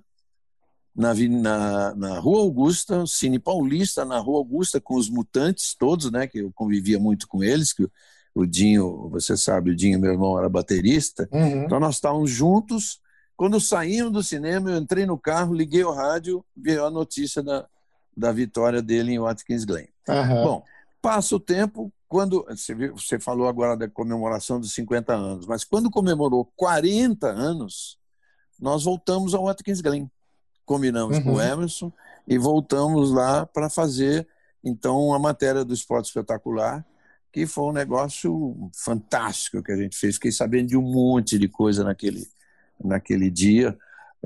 na, 0.96 1.14
na, 1.14 1.96
na 1.96 2.20
Rua 2.20 2.42
Augusta, 2.42 3.06
Cine 3.08 3.40
Paulista, 3.40 4.04
na 4.04 4.20
Rua 4.20 4.40
Augusta, 4.40 4.82
com 4.82 4.96
os 4.96 5.10
mutantes 5.10 5.76
todos, 5.78 6.12
né? 6.12 6.28
Que 6.28 6.40
eu 6.40 6.52
convivia 6.54 7.00
muito 7.00 7.28
com 7.28 7.44
eles, 7.44 7.72
que 7.72 7.88
o 8.36 8.46
Dinho, 8.46 9.10
você 9.10 9.38
sabe, 9.38 9.72
o 9.72 9.76
Dinho, 9.76 10.00
meu 10.00 10.12
irmão, 10.12 10.38
era 10.38 10.50
baterista. 10.50 11.28
Uhum. 11.32 11.64
Então 11.64 11.80
nós 11.80 11.96
estávamos 11.96 12.30
juntos. 12.30 12.99
Quando 13.40 13.58
saímos 13.58 14.12
do 14.12 14.22
cinema, 14.22 14.70
eu 14.70 14.76
entrei 14.76 15.06
no 15.06 15.18
carro, 15.18 15.54
liguei 15.54 15.82
o 15.82 15.94
rádio, 15.94 16.44
veio 16.54 16.84
a 16.84 16.90
notícia 16.90 17.42
da, 17.42 17.66
da 18.16 18.34
vitória 18.34 18.82
dele 18.82 19.14
em 19.14 19.20
Watkins 19.20 19.64
Glen. 19.64 19.88
Uhum. 20.10 20.44
Bom, 20.44 20.64
passa 21.02 21.38
o 21.38 21.40
tempo, 21.40 21.90
quando 22.10 22.46
você, 22.50 22.76
viu, 22.76 22.98
você 22.98 23.18
falou 23.18 23.48
agora 23.48 23.78
da 23.78 23.88
comemoração 23.88 24.60
dos 24.60 24.74
50 24.74 25.14
anos, 25.14 25.46
mas 25.46 25.64
quando 25.64 25.90
comemorou 25.90 26.52
40 26.58 27.28
anos, 27.28 27.98
nós 28.60 28.84
voltamos 28.84 29.34
ao 29.34 29.46
Watkins 29.46 29.80
Glen. 29.80 30.12
Combinamos 30.66 31.20
uhum. 31.20 31.24
com 31.24 31.30
o 31.30 31.36
uhum. 31.36 31.42
Emerson 31.42 31.94
e 32.28 32.38
voltamos 32.38 33.10
lá 33.10 33.46
para 33.46 33.70
fazer 33.70 34.28
então 34.62 35.14
a 35.14 35.18
matéria 35.18 35.64
do 35.64 35.74
esporte 35.74 36.08
espetacular, 36.08 36.86
que 37.32 37.48
foi 37.48 37.64
um 37.64 37.72
negócio 37.72 38.70
fantástico 38.76 39.64
que 39.64 39.72
a 39.72 39.78
gente 39.78 39.96
fez. 39.96 40.16
Fiquei 40.16 40.34
sabendo 40.34 40.68
de 40.68 40.76
um 40.76 40.82
monte 40.82 41.40
de 41.40 41.48
coisa 41.48 41.86
naquele, 41.86 42.28
naquele 42.84 43.30
dia, 43.30 43.78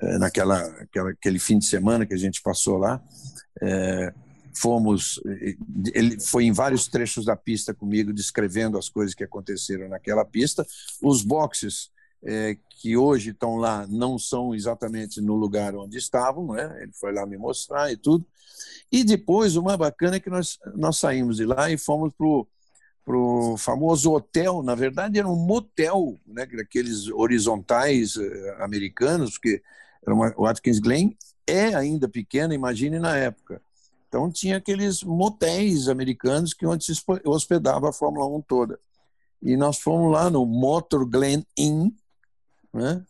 eh, 0.01 0.17
naquela 0.17 0.59
aquela, 0.81 1.09
aquele 1.11 1.39
fim 1.39 1.57
de 1.57 1.65
semana 1.65 2.05
que 2.05 2.13
a 2.13 2.17
gente 2.17 2.41
passou 2.41 2.77
lá. 2.77 3.01
É, 3.61 4.13
fomos 4.55 5.19
ele 5.93 6.19
foi 6.19 6.45
em 6.45 6.51
vários 6.51 6.87
trechos 6.87 7.25
da 7.25 7.35
pista 7.35 7.73
comigo 7.73 8.13
descrevendo 8.13 8.77
as 8.77 8.87
coisas 8.89 9.15
que 9.15 9.23
aconteceram 9.23 9.89
naquela 9.89 10.23
pista 10.23 10.65
os 11.01 11.23
boxes 11.23 11.91
é, 12.23 12.57
que 12.81 12.95
hoje 12.95 13.31
estão 13.31 13.55
lá 13.55 13.87
não 13.87 14.17
são 14.19 14.53
exatamente 14.53 15.19
no 15.21 15.35
lugar 15.35 15.75
onde 15.75 15.97
estavam 15.97 16.53
né 16.53 16.81
ele 16.81 16.91
foi 16.93 17.13
lá 17.13 17.25
me 17.25 17.37
mostrar 17.37 17.91
e 17.91 17.97
tudo 17.97 18.25
e 18.91 19.03
depois 19.03 19.55
uma 19.55 19.75
bacana 19.75 20.17
é 20.17 20.19
que 20.19 20.29
nós 20.29 20.59
nós 20.75 20.97
saímos 20.97 21.37
de 21.37 21.45
lá 21.45 21.71
e 21.71 21.77
fomos 21.77 22.13
pro 23.03 23.55
pro 23.55 23.57
famoso 23.57 24.11
hotel 24.11 24.63
na 24.63 24.75
verdade 24.75 25.19
era 25.19 25.27
um 25.27 25.35
motel 25.35 26.19
né 26.25 26.45
daqueles 26.45 27.07
horizontais 27.09 28.15
eh, 28.17 28.57
americanos 28.59 29.37
que 29.37 29.61
era 30.05 30.13
uma, 30.13 30.33
o 30.37 30.45
Atkins 30.45 30.79
Glen 30.79 31.15
é 31.45 31.75
ainda 31.75 32.07
pequena 32.07 32.53
imagine 32.53 32.99
na 32.99 33.15
época 33.17 33.61
então 34.13 34.31
tinha 34.31 34.57
aqueles 34.57 35.01
motéis 35.01 35.89
americanos 35.89 36.53
que 36.53 36.67
onde 36.67 36.85
se 36.85 36.93
hospedava 37.25 37.89
a 37.89 37.91
Fórmula 37.91 38.27
1 38.27 38.41
toda. 38.43 38.79
E 39.41 39.57
nós 39.57 39.79
fomos 39.79 40.11
lá 40.11 40.29
no 40.29 40.45
Motor 40.45 41.03
Glen 41.09 41.43
Inn, 41.57 41.89
né? 42.71 43.03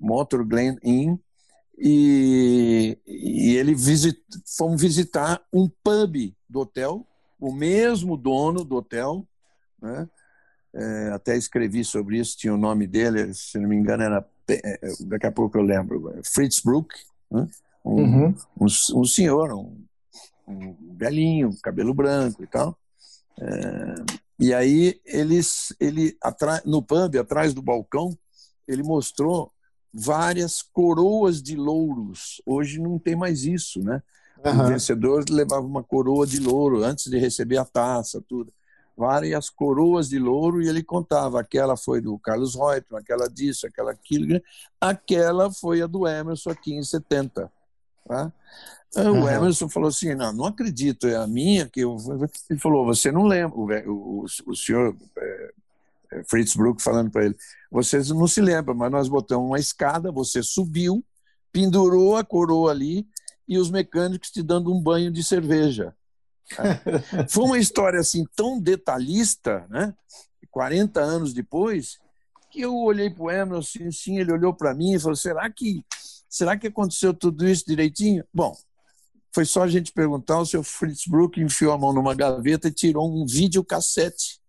Motor 0.00 0.42
Glen 0.46 0.78
Inn, 0.82 1.18
e, 1.76 2.98
e 3.06 3.54
ele 3.54 3.74
visit, 3.74 4.18
fomos 4.56 4.80
visitar 4.80 5.44
um 5.52 5.68
pub 5.68 6.34
do 6.48 6.60
hotel, 6.60 7.06
o 7.38 7.52
mesmo 7.52 8.16
dono 8.16 8.64
do 8.64 8.76
hotel, 8.76 9.26
né? 9.80 10.08
É, 10.76 11.10
até 11.10 11.36
escrevi 11.36 11.84
sobre 11.84 12.18
isso, 12.18 12.36
tinha 12.36 12.52
o 12.52 12.58
nome 12.58 12.86
dele, 12.88 13.32
se 13.32 13.58
não 13.58 13.68
me 13.68 13.76
engano 13.76 14.02
era, 14.02 14.28
é, 14.48 14.80
daqui 15.06 15.26
a 15.26 15.30
pouco 15.30 15.56
eu 15.56 15.62
lembro, 15.62 16.20
Fritz 16.24 16.60
Brook, 16.60 16.92
né? 17.30 17.46
um, 17.84 18.02
uhum. 18.02 18.34
um, 18.60 18.66
um 18.66 19.04
senhor, 19.04 19.52
um 19.52 19.84
um 20.46 20.94
velhinho, 20.96 21.56
cabelo 21.62 21.94
branco 21.94 22.42
e 22.42 22.46
tal. 22.46 22.78
É, 23.40 23.94
e 24.38 24.54
aí 24.54 25.00
eles, 25.04 25.74
ele 25.80 26.16
no 26.64 26.82
pub 26.82 27.16
atrás 27.16 27.54
do 27.54 27.62
balcão, 27.62 28.16
ele 28.66 28.82
mostrou 28.82 29.52
várias 29.92 30.62
coroas 30.62 31.42
de 31.42 31.56
louros. 31.56 32.42
Hoje 32.44 32.80
não 32.80 32.98
tem 32.98 33.16
mais 33.16 33.44
isso, 33.44 33.80
né? 33.82 34.02
Uhum. 34.44 34.60
O 34.60 34.68
vencedor 34.68 35.24
levava 35.30 35.66
uma 35.66 35.82
coroa 35.82 36.26
de 36.26 36.38
louro 36.38 36.84
antes 36.84 37.10
de 37.10 37.18
receber 37.18 37.56
a 37.56 37.64
taça, 37.64 38.22
tudo. 38.28 38.52
Várias 38.96 39.50
coroas 39.50 40.08
de 40.08 40.18
louro 40.18 40.62
e 40.62 40.68
ele 40.68 40.82
contava: 40.82 41.40
aquela 41.40 41.76
foi 41.76 42.00
do 42.00 42.18
Carlos 42.18 42.54
Reutemann, 42.54 43.00
aquela 43.00 43.28
disso, 43.28 43.66
aquela 43.66 43.90
aquilo, 43.90 44.40
aquela 44.80 45.50
foi 45.50 45.82
a 45.82 45.86
do 45.86 46.06
Emerson 46.06 46.50
aqui 46.50 46.74
em 46.74 46.82
70. 46.82 47.50
Tá? 48.06 48.32
O 48.96 49.28
Emerson 49.28 49.68
falou 49.68 49.88
assim: 49.88 50.14
não, 50.14 50.32
não 50.32 50.44
acredito, 50.44 51.08
é 51.08 51.16
a 51.16 51.26
minha 51.26 51.66
que 51.66 51.80
eu. 51.80 51.96
Ele 52.48 52.60
falou: 52.60 52.84
você 52.84 53.10
não 53.10 53.24
lembra, 53.24 53.58
o, 53.58 54.20
o, 54.20 54.26
o 54.46 54.54
senhor 54.54 54.94
é, 55.18 55.52
é 56.12 56.24
Fritz 56.24 56.54
Brook 56.54 56.80
falando 56.80 57.10
para 57.10 57.24
ele: 57.24 57.36
vocês 57.70 58.10
não 58.10 58.28
se 58.28 58.40
lembram, 58.40 58.76
mas 58.76 58.92
nós 58.92 59.08
botamos 59.08 59.46
uma 59.46 59.58
escada, 59.58 60.12
você 60.12 60.40
subiu, 60.42 61.02
pendurou 61.50 62.16
a 62.16 62.22
coroa 62.22 62.70
ali 62.70 63.08
e 63.46 63.58
os 63.58 63.70
mecânicos 63.70 64.30
te 64.30 64.42
dando 64.42 64.72
um 64.72 64.80
banho 64.80 65.10
de 65.10 65.22
cerveja. 65.22 65.94
Foi 67.28 67.44
uma 67.44 67.58
história 67.58 68.00
assim 68.00 68.24
tão 68.36 68.60
detalhista, 68.60 69.66
né? 69.70 69.94
40 70.50 71.00
anos 71.00 71.32
depois, 71.32 71.98
que 72.50 72.60
eu 72.60 72.76
olhei 72.76 73.10
para 73.10 73.24
o 73.24 73.30
Emerson 73.30 73.58
assim, 73.58 73.88
assim, 73.88 74.18
ele 74.18 74.32
olhou 74.32 74.54
para 74.54 74.74
mim 74.74 74.94
e 74.94 75.00
falou: 75.00 75.16
será 75.16 75.50
que 75.50 75.84
Será 76.34 76.58
que 76.58 76.66
aconteceu 76.66 77.14
tudo 77.14 77.46
isso 77.46 77.64
direitinho? 77.64 78.24
Bom, 78.34 78.56
foi 79.32 79.44
só 79.44 79.62
a 79.62 79.68
gente 79.68 79.92
perguntar, 79.92 80.40
o 80.40 80.44
seu 80.44 80.64
Fritz 80.64 81.06
Brook 81.06 81.40
enfiou 81.40 81.72
a 81.72 81.78
mão 81.78 81.92
numa 81.92 82.12
gaveta 82.12 82.66
e 82.66 82.72
tirou 82.72 83.08
um 83.08 83.24
videocassete, 83.24 84.40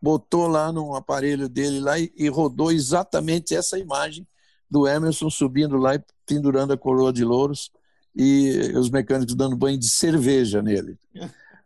botou 0.00 0.46
lá 0.46 0.72
no 0.72 0.94
aparelho 0.94 1.46
dele 1.46 1.78
lá 1.78 1.98
e, 1.98 2.10
e 2.16 2.26
rodou 2.30 2.72
exatamente 2.72 3.54
essa 3.54 3.78
imagem 3.78 4.26
do 4.70 4.88
Emerson 4.88 5.28
subindo 5.28 5.76
lá 5.76 5.94
e 5.94 6.02
pendurando 6.24 6.72
a 6.72 6.78
coroa 6.78 7.12
de 7.12 7.22
louros 7.22 7.70
e 8.14 8.72
os 8.74 8.90
mecânicos 8.90 9.34
dando 9.34 9.56
banho 9.56 9.78
de 9.78 9.88
cerveja 9.88 10.62
nele. 10.62 10.98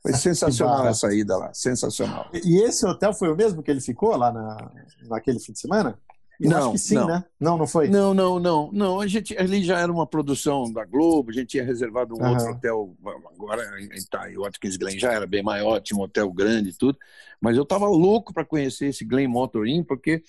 Foi 0.03 0.13
sensacional 0.13 0.87
essa 0.87 1.15
ida 1.15 1.37
lá, 1.37 1.53
sensacional. 1.55 2.29
E 2.33 2.63
esse 2.63 2.85
hotel 2.87 3.15
foi 3.15 3.33
o 3.33 3.37
mesmo 3.37 3.63
que 3.63 3.71
ele 3.71 3.81
ficou 3.81 4.15
lá 4.17 4.31
na, 4.31 4.71
naquele 5.09 5.41
fim 5.41 5.53
de 5.53 5.59
semana? 5.59 5.99
Eu 6.41 6.51
não, 6.51 6.59
acho 6.59 6.73
que 6.73 6.79
sim, 6.79 6.95
não. 6.95 7.07
né? 7.07 7.25
Não, 7.41 7.57
não 7.57 7.67
foi? 7.67 7.89
Não, 7.89 8.13
não, 8.13 8.39
não. 8.41 8.71
não. 8.73 9.01
A 9.01 9.07
gente, 9.07 9.37
ali 9.39 9.63
já 9.63 9.79
era 9.79 9.91
uma 9.91 10.07
produção 10.07 10.71
da 10.71 10.85
Globo, 10.85 11.31
a 11.31 11.33
gente 11.33 11.49
tinha 11.49 11.65
reservado 11.65 12.15
um 12.15 12.23
uhum. 12.23 12.31
outro 12.31 12.51
hotel, 12.51 12.97
agora 13.35 13.63
tá, 14.11 14.29
o 14.37 14.43
Watkins 14.43 14.77
Glen 14.77 14.99
já 14.99 15.13
era 15.13 15.27
bem 15.27 15.43
maior, 15.43 15.81
tinha 15.81 15.99
um 15.99 16.03
hotel 16.03 16.31
grande 16.33 16.71
e 16.71 16.75
tudo, 16.75 16.99
mas 17.41 17.57
eu 17.57 17.63
estava 17.63 17.87
louco 17.87 18.35
para 18.35 18.45
conhecer 18.45 18.87
esse 18.87 19.05
Glen 19.05 19.29
Motor 19.29 19.67
Inn, 19.67 19.85
porque 19.85 20.23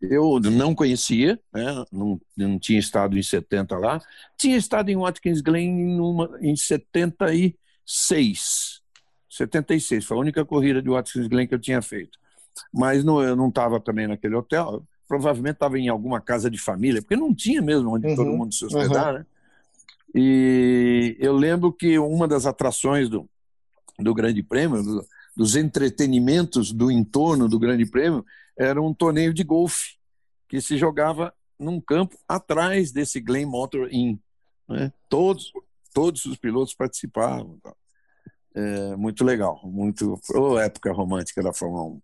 eu 0.00 0.38
não 0.40 0.74
conhecia, 0.74 1.38
né? 1.52 1.84
não, 1.90 2.20
não 2.36 2.58
tinha 2.58 2.78
estado 2.78 3.18
em 3.18 3.22
70 3.22 3.76
lá, 3.76 4.00
tinha 4.36 4.56
estado 4.56 4.90
em 4.90 4.96
Watkins 4.96 5.40
Glen 5.40 5.96
numa, 5.96 6.38
em 6.40 6.54
76. 6.54 8.80
76, 9.28 10.04
foi 10.04 10.16
a 10.16 10.20
única 10.20 10.44
corrida 10.44 10.82
de 10.82 10.88
Watkins 10.88 11.26
Glen 11.26 11.46
que 11.46 11.54
eu 11.54 11.58
tinha 11.58 11.82
feito. 11.82 12.18
Mas 12.72 13.04
não, 13.04 13.22
eu 13.22 13.36
não 13.36 13.48
estava 13.48 13.80
também 13.80 14.06
naquele 14.06 14.34
hotel, 14.34 14.82
provavelmente 15.06 15.54
estava 15.54 15.78
em 15.78 15.88
alguma 15.88 16.20
casa 16.20 16.50
de 16.50 16.58
família, 16.58 17.00
porque 17.00 17.16
não 17.16 17.34
tinha 17.34 17.62
mesmo 17.62 17.94
onde 17.94 18.06
uhum, 18.06 18.16
todo 18.16 18.32
mundo 18.32 18.54
se 18.54 18.64
hospedar, 18.64 19.12
uhum. 19.12 19.18
né? 19.20 19.26
E 20.14 21.16
eu 21.18 21.34
lembro 21.34 21.72
que 21.72 21.98
uma 21.98 22.26
das 22.26 22.46
atrações 22.46 23.08
do, 23.08 23.28
do 23.98 24.14
Grande 24.14 24.42
Prêmio, 24.42 24.82
do, 24.82 25.06
dos 25.36 25.54
entretenimentos 25.54 26.72
do 26.72 26.90
entorno 26.90 27.48
do 27.48 27.58
Grande 27.58 27.86
Prêmio, 27.86 28.24
era 28.58 28.82
um 28.82 28.92
torneio 28.92 29.32
de 29.32 29.44
golfe 29.44 29.96
que 30.48 30.60
se 30.60 30.76
jogava 30.76 31.32
num 31.58 31.80
campo 31.80 32.16
atrás 32.26 32.90
desse 32.90 33.20
Glen 33.20 33.46
Motor 33.46 33.88
Inn. 33.92 34.18
Né? 34.68 34.92
Todos, 35.08 35.52
todos 35.94 36.24
os 36.24 36.36
pilotos 36.36 36.74
participavam. 36.74 37.58
É, 38.54 38.96
muito 38.96 39.24
legal, 39.24 39.60
muito 39.64 40.18
oh, 40.34 40.58
época 40.58 40.92
romântica 40.92 41.42
da 41.42 41.52
Fórmula 41.52 41.84
1. 41.84 42.02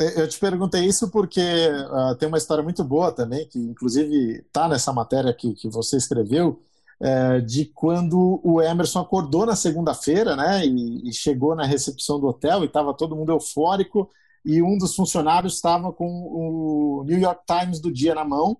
É, 0.00 0.22
eu 0.22 0.28
te 0.28 0.38
perguntei 0.38 0.84
isso 0.84 1.10
porque 1.10 1.40
uh, 1.40 2.14
tem 2.16 2.26
uma 2.26 2.38
história 2.38 2.64
muito 2.64 2.82
boa 2.82 3.12
também, 3.12 3.46
que 3.46 3.58
inclusive 3.58 4.38
está 4.38 4.66
nessa 4.66 4.92
matéria 4.92 5.32
que, 5.32 5.54
que 5.54 5.68
você 5.68 5.96
escreveu, 5.96 6.62
é, 7.00 7.40
de 7.40 7.66
quando 7.66 8.40
o 8.42 8.62
Emerson 8.62 9.00
acordou 9.00 9.44
na 9.44 9.56
segunda-feira, 9.56 10.36
né, 10.36 10.64
e, 10.64 11.08
e, 11.08 11.12
chegou 11.12 11.54
na 11.54 11.66
recepção 11.66 12.18
do 12.20 12.28
hotel 12.28 12.62
e 12.62 12.66
estava 12.66 12.94
todo 12.94 13.16
mundo 13.16 13.32
eufórico 13.32 14.08
e 14.44 14.62
um 14.62 14.76
dos 14.76 14.94
funcionários 14.94 15.54
estava 15.54 15.92
com 15.92 16.06
o 16.06 17.04
New 17.04 17.18
York 17.18 17.42
Times 17.46 17.80
do 17.80 17.92
dia 17.92 18.14
na 18.14 18.24
mão 18.24 18.58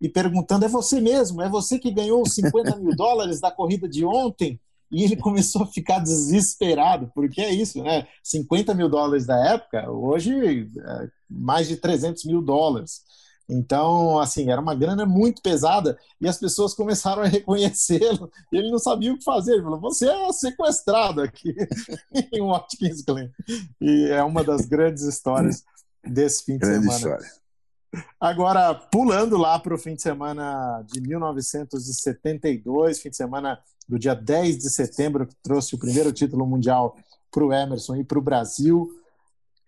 e 0.00 0.08
perguntando: 0.08 0.64
é 0.64 0.68
você 0.68 1.00
mesmo? 1.00 1.42
É 1.42 1.48
você 1.48 1.78
que 1.78 1.90
ganhou 1.90 2.22
os 2.22 2.34
50 2.34 2.76
mil 2.76 2.94
dólares 2.94 3.40
da 3.40 3.50
corrida 3.50 3.88
de 3.88 4.04
ontem? 4.04 4.60
E 4.90 5.04
ele 5.04 5.16
começou 5.16 5.62
a 5.62 5.66
ficar 5.66 6.00
desesperado, 6.00 7.12
porque 7.14 7.40
é 7.40 7.52
isso, 7.52 7.82
né? 7.82 8.08
50 8.24 8.74
mil 8.74 8.88
dólares 8.88 9.24
da 9.24 9.36
época, 9.52 9.88
hoje 9.88 10.32
é 10.34 11.08
mais 11.28 11.68
de 11.68 11.76
300 11.76 12.24
mil 12.24 12.42
dólares. 12.42 13.02
Então, 13.50 14.18
assim, 14.18 14.50
era 14.50 14.60
uma 14.60 14.74
grana 14.74 15.04
muito 15.04 15.42
pesada 15.42 15.98
e 16.20 16.28
as 16.28 16.38
pessoas 16.38 16.74
começaram 16.74 17.22
a 17.22 17.26
reconhecê-lo 17.26 18.30
e 18.52 18.56
ele 18.56 18.70
não 18.70 18.78
sabia 18.78 19.12
o 19.12 19.18
que 19.18 19.24
fazer. 19.24 19.54
Ele 19.54 19.62
falou: 19.62 19.80
Você 19.80 20.08
é 20.08 20.32
sequestrado 20.32 21.20
aqui 21.20 21.54
em 22.32 22.40
Watkins 22.40 23.02
Glen. 23.02 23.30
E 23.80 24.08
é 24.10 24.22
uma 24.22 24.44
das 24.44 24.66
grandes 24.66 25.02
histórias 25.02 25.64
desse 26.04 26.44
fim 26.44 26.52
de 26.52 26.60
Grande 26.60 26.84
semana. 26.84 27.16
História. 27.16 27.40
Agora, 28.20 28.72
pulando 28.74 29.36
lá 29.36 29.58
para 29.58 29.74
o 29.74 29.78
fim 29.78 29.96
de 29.96 30.02
semana 30.02 30.84
de 30.86 31.00
1972, 31.00 33.00
fim 33.00 33.10
de 33.10 33.16
semana 33.16 33.58
do 33.88 33.98
dia 33.98 34.14
10 34.14 34.58
de 34.58 34.70
setembro, 34.70 35.26
que 35.26 35.34
trouxe 35.42 35.74
o 35.74 35.78
primeiro 35.78 36.12
título 36.12 36.46
mundial 36.46 36.96
para 37.32 37.44
o 37.44 37.52
Emerson 37.52 37.96
e 37.96 38.04
para 38.04 38.18
o 38.18 38.22
Brasil. 38.22 38.88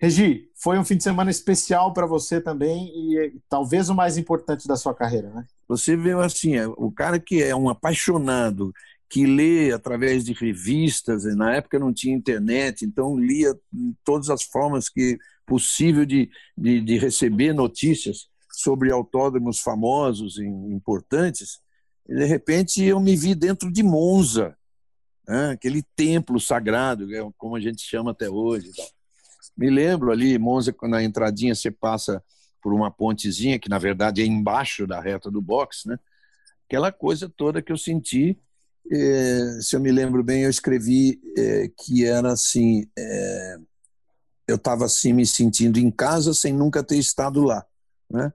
Regi, 0.03 0.51
foi 0.57 0.77
um 0.81 0.85
fim 0.85 0.97
de 0.97 1.05
semana 1.05 1.31
especial 1.31 1.93
para 1.93 2.07
você 2.07 2.41
também 2.41 2.89
e 2.93 3.41
talvez 3.49 3.89
o 3.89 3.95
mais 3.95 4.19
importante 4.19 4.67
da 4.67 4.75
sua 4.75 4.93
carreira, 4.93 5.31
né? 5.31 5.47
Você 5.69 5.97
vê 5.97 6.11
assim, 6.11 6.57
é, 6.57 6.67
o 6.67 6.91
cara 6.91 7.21
que 7.21 7.41
é 7.41 7.55
um 7.55 7.69
apaixonado, 7.69 8.73
que 9.09 9.25
lê 9.25 9.71
através 9.71 10.25
de 10.25 10.33
revistas, 10.33 11.25
na 11.37 11.55
época 11.55 11.79
não 11.79 11.93
tinha 11.93 12.17
internet, 12.17 12.85
então 12.85 13.17
lia 13.17 13.57
todas 14.03 14.29
as 14.29 14.43
formas 14.43 14.89
que 14.89 15.17
possível 15.47 16.05
de, 16.05 16.29
de, 16.59 16.81
de 16.81 16.99
receber 16.99 17.53
notícias 17.53 18.27
sobre 18.51 18.91
autódromos 18.91 19.61
famosos 19.61 20.37
e 20.37 20.45
importantes, 20.45 21.61
e 22.09 22.17
de 22.17 22.25
repente 22.25 22.83
eu 22.83 22.99
me 22.99 23.15
vi 23.15 23.37
dentro 23.37 23.73
de 23.73 23.85
Monza, 23.85 24.57
né? 25.29 25.51
aquele 25.51 25.85
templo 25.95 26.41
sagrado, 26.41 27.15
é 27.15 27.21
como 27.39 27.55
a 27.55 27.61
gente 27.61 27.83
chama 27.83 28.11
até 28.11 28.29
hoje. 28.29 28.69
Me 29.57 29.71
lembro 29.71 30.11
ali, 30.11 30.39
Monza, 30.39 30.75
na 30.83 31.03
entradinha 31.03 31.55
você 31.55 31.71
passa 31.71 32.23
por 32.61 32.73
uma 32.73 32.91
pontezinha, 32.91 33.59
que 33.59 33.69
na 33.69 33.79
verdade 33.79 34.23
é 34.23 34.27
embaixo 34.27 34.87
da 34.87 35.01
reta 35.01 35.31
do 35.31 35.43
box, 35.43 35.89
né? 35.89 35.99
aquela 36.67 36.91
coisa 36.91 37.29
toda 37.29 37.61
que 37.61 37.73
eu 37.73 37.77
senti 37.77 38.39
é, 38.91 39.61
se 39.61 39.77
eu 39.77 39.81
me 39.81 39.93
lembro 39.93 40.23
bem, 40.25 40.43
eu 40.43 40.51
escrevi 40.51 41.21
é, 41.37 41.71
que 41.79 42.05
era 42.05 42.33
assim: 42.33 42.87
é, 42.99 43.57
eu 44.49 44.57
estava 44.57 44.87
assim 44.87 45.13
me 45.13 45.27
sentindo 45.27 45.79
em 45.79 45.91
casa 45.91 46.35
sem 46.35 46.53
nunca 46.53 46.83
ter 46.83 46.97
estado 46.97 47.43
lá, 47.43 47.65
né? 48.11 48.33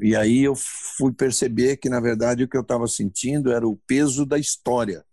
E 0.00 0.16
aí 0.16 0.42
eu 0.42 0.54
fui 0.56 1.12
perceber 1.12 1.76
que 1.76 1.90
na 1.90 2.00
verdade 2.00 2.42
o 2.42 2.48
que 2.48 2.56
eu 2.56 2.62
estava 2.62 2.88
sentindo 2.88 3.52
era 3.52 3.66
o 3.66 3.76
peso 3.86 4.24
da 4.24 4.38
história, 4.38 5.04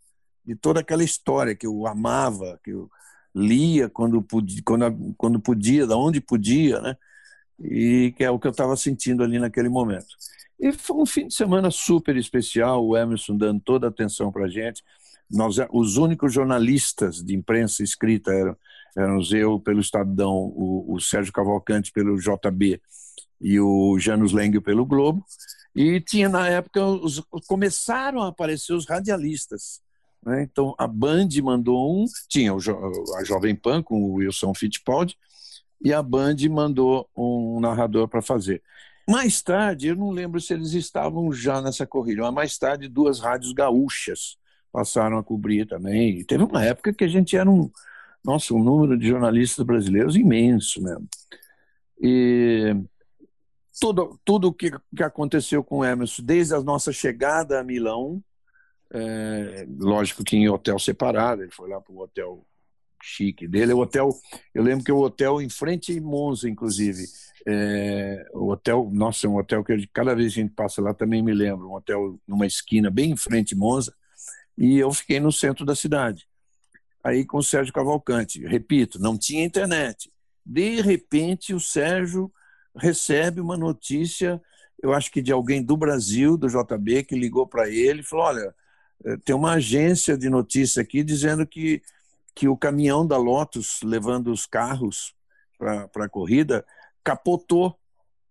de 0.46 0.56
toda 0.56 0.80
aquela 0.80 1.04
história 1.04 1.56
que 1.56 1.68
eu 1.68 1.86
amava, 1.86 2.60
que 2.64 2.72
eu 2.72 2.90
lia 3.34 3.90
quando 3.90 4.22
podia, 4.22 4.62
quando, 4.66 5.14
quando 5.18 5.40
podia, 5.40 5.88
da 5.88 5.98
onde 5.98 6.20
podia, 6.22 6.80
né? 6.82 6.98
E 7.60 8.14
que 8.18 8.24
é 8.24 8.32
o 8.32 8.40
que 8.40 8.48
eu 8.48 8.52
estava 8.52 8.76
sentindo 8.76 9.24
ali 9.24 9.40
naquele 9.40 9.70
momento. 9.70 10.16
E 10.60 10.72
foi 10.72 10.98
um 10.98 11.06
fim 11.06 11.28
de 11.28 11.34
semana 11.34 11.72
super 11.72 12.16
especial, 12.16 12.86
o 12.86 12.98
Emerson 12.98 13.36
dando 13.36 13.62
toda 13.62 13.88
a 13.88 13.90
atenção 13.90 14.32
para 14.32 14.46
a 14.46 14.50
gente. 14.50 14.84
Nós, 15.30 15.56
os 15.72 15.98
únicos 15.98 16.34
jornalistas 16.34 17.24
de 17.24 17.36
imprensa 17.36 17.84
escrita 17.84 18.32
eram, 18.32 18.58
eram 18.96 19.20
eu 19.32 19.60
pelo 19.60 19.80
Estadão, 19.80 20.34
o, 20.34 20.94
o 20.94 21.00
Sérgio 21.00 21.34
Cavalcante 21.34 21.92
pelo 21.92 22.18
JB 22.18 22.82
e 23.40 23.60
o 23.60 23.98
Janus 23.98 24.34
Leng 24.34 24.60
pelo 24.62 24.86
Globo. 24.86 25.26
E 25.76 26.00
tinha, 26.02 26.30
na 26.30 26.48
época, 26.48 26.86
os, 26.86 27.22
começaram 27.48 28.22
a 28.22 28.28
aparecer 28.28 28.74
os 28.74 28.86
radialistas. 28.86 29.82
Né? 30.26 30.44
Então, 30.44 30.76
a 30.78 30.88
Band 30.88 31.30
mandou 31.44 32.04
um, 32.04 32.06
tinha 32.28 32.54
o, 32.54 32.60
a 33.18 33.24
Jovem 33.24 33.56
Pan 33.56 33.82
com 33.82 34.04
o 34.04 34.14
Wilson 34.16 34.54
Fittipaldi, 34.54 35.18
e 35.84 35.92
a 35.92 36.02
Band 36.02 36.36
mandou 36.50 37.10
um 37.16 37.60
narrador 37.60 38.08
para 38.08 38.22
fazer. 38.22 38.62
Mais 39.10 39.42
tarde, 39.42 39.88
eu 39.88 39.96
não 39.96 40.12
lembro 40.12 40.40
se 40.40 40.54
eles 40.54 40.74
estavam 40.74 41.34
já 41.34 41.60
nessa 41.60 41.88
corrida, 41.88 42.22
mas 42.24 42.34
mais 42.34 42.58
tarde 42.58 42.88
duas 42.88 43.20
rádios 43.20 43.52
gaúchas 43.52 44.38
passaram 44.72 45.18
a 45.18 45.24
cobrir 45.24 45.66
também. 45.66 46.20
E 46.20 46.24
teve 46.24 46.44
uma 46.44 46.64
época 46.64 46.94
que 46.94 47.04
a 47.04 47.08
gente 47.08 47.36
era 47.36 47.50
um, 47.50 47.70
nossa, 48.24 48.54
um 48.54 48.64
número 48.64 48.98
de 48.98 49.08
jornalistas 49.08 49.66
brasileiros 49.66 50.16
imenso 50.16 50.82
mesmo. 50.82 51.08
E 52.00 52.76
tudo 53.80 54.20
tudo 54.24 54.54
que, 54.54 54.72
que 54.96 55.04
aconteceu 55.04 55.64
com 55.64 55.80
o 55.80 55.86
Emerson, 55.86 56.24
desde 56.24 56.54
a 56.54 56.62
nossa 56.62 56.92
chegada 56.92 57.60
a 57.60 57.64
Milão, 57.64 58.24
é, 58.94 59.66
lógico 59.80 60.24
que 60.24 60.36
em 60.36 60.50
hotel 60.50 60.78
separado, 60.78 61.44
ele 61.44 61.52
foi 61.52 61.70
lá 61.70 61.80
para 61.80 61.94
o 61.94 62.00
hotel 62.00 62.46
chique 63.02 63.48
dele, 63.48 63.74
o 63.74 63.80
hotel, 63.80 64.12
eu 64.54 64.62
lembro 64.62 64.84
que 64.84 64.92
o 64.92 65.00
hotel 65.00 65.42
em 65.42 65.50
frente 65.50 65.92
em 65.92 66.00
Monza, 66.00 66.48
inclusive, 66.48 67.06
é, 67.48 68.26
o 68.34 68.50
hotel, 68.50 68.90
nossa, 68.92 69.26
é 69.26 69.30
um 69.30 69.38
hotel 69.38 69.64
que 69.64 69.88
cada 69.88 70.14
vez 70.14 70.34
que 70.34 70.40
a 70.40 70.44
gente 70.44 70.54
passa 70.54 70.82
lá 70.82 70.94
também 70.94 71.24
me 71.24 71.34
lembro, 71.34 71.70
um 71.70 71.74
hotel 71.74 72.20
numa 72.28 72.46
esquina 72.46 72.92
bem 72.92 73.12
em 73.12 73.18
frente 73.18 73.56
Monza, 73.56 73.96
e 74.58 74.78
eu 74.78 74.92
fiquei 74.94 75.20
no 75.20 75.32
centro 75.32 75.66
da 75.66 75.76
cidade. 75.76 76.28
Aí 77.04 77.26
com 77.26 77.38
o 77.38 77.44
Sérgio 77.44 77.74
Cavalcante, 77.74 78.46
repito, 78.46 79.00
não 79.00 79.18
tinha 79.18 79.44
internet. 79.44 80.12
De 80.46 80.82
repente 80.82 81.54
o 81.54 81.60
Sérgio 81.60 82.32
recebe 82.76 83.42
uma 83.42 83.58
notícia, 83.58 84.40
eu 84.82 84.94
acho 84.94 85.12
que 85.12 85.22
de 85.22 85.32
alguém 85.32 85.64
do 85.64 85.76
Brasil, 85.76 86.38
do 86.38 86.48
JB, 86.48 87.04
que 87.04 87.16
ligou 87.16 87.48
para 87.48 87.70
ele 87.70 88.02
e 88.02 88.04
falou: 88.04 88.26
olha, 88.26 88.56
tem 89.24 89.36
uma 89.36 89.54
agência 89.54 90.18
de 90.18 90.30
notícia 90.30 90.82
aqui 90.82 91.04
dizendo 91.04 91.46
que, 91.46 91.82
que 92.36 92.48
o 92.48 92.58
caminhão 92.58 93.06
da 93.06 93.18
Lotus 93.18 93.80
levando 93.84 94.32
os 94.32 94.46
carros 94.46 95.14
para 95.58 96.06
a 96.06 96.10
corrida 96.10 96.66
capotou 97.04 97.78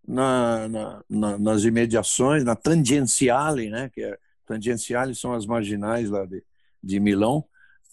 na, 0.06 0.68
na, 0.68 1.04
na, 1.08 1.38
nas 1.38 1.64
imediações, 1.64 2.44
na 2.44 2.56
tangenciale, 2.56 3.70
né, 3.70 3.88
que 3.92 4.02
é, 4.02 4.18
tangenciale 4.46 5.14
são 5.14 5.32
as 5.32 5.46
marginais 5.46 6.10
lá 6.10 6.24
de, 6.26 6.42
de 6.82 6.98
Milão, 6.98 7.44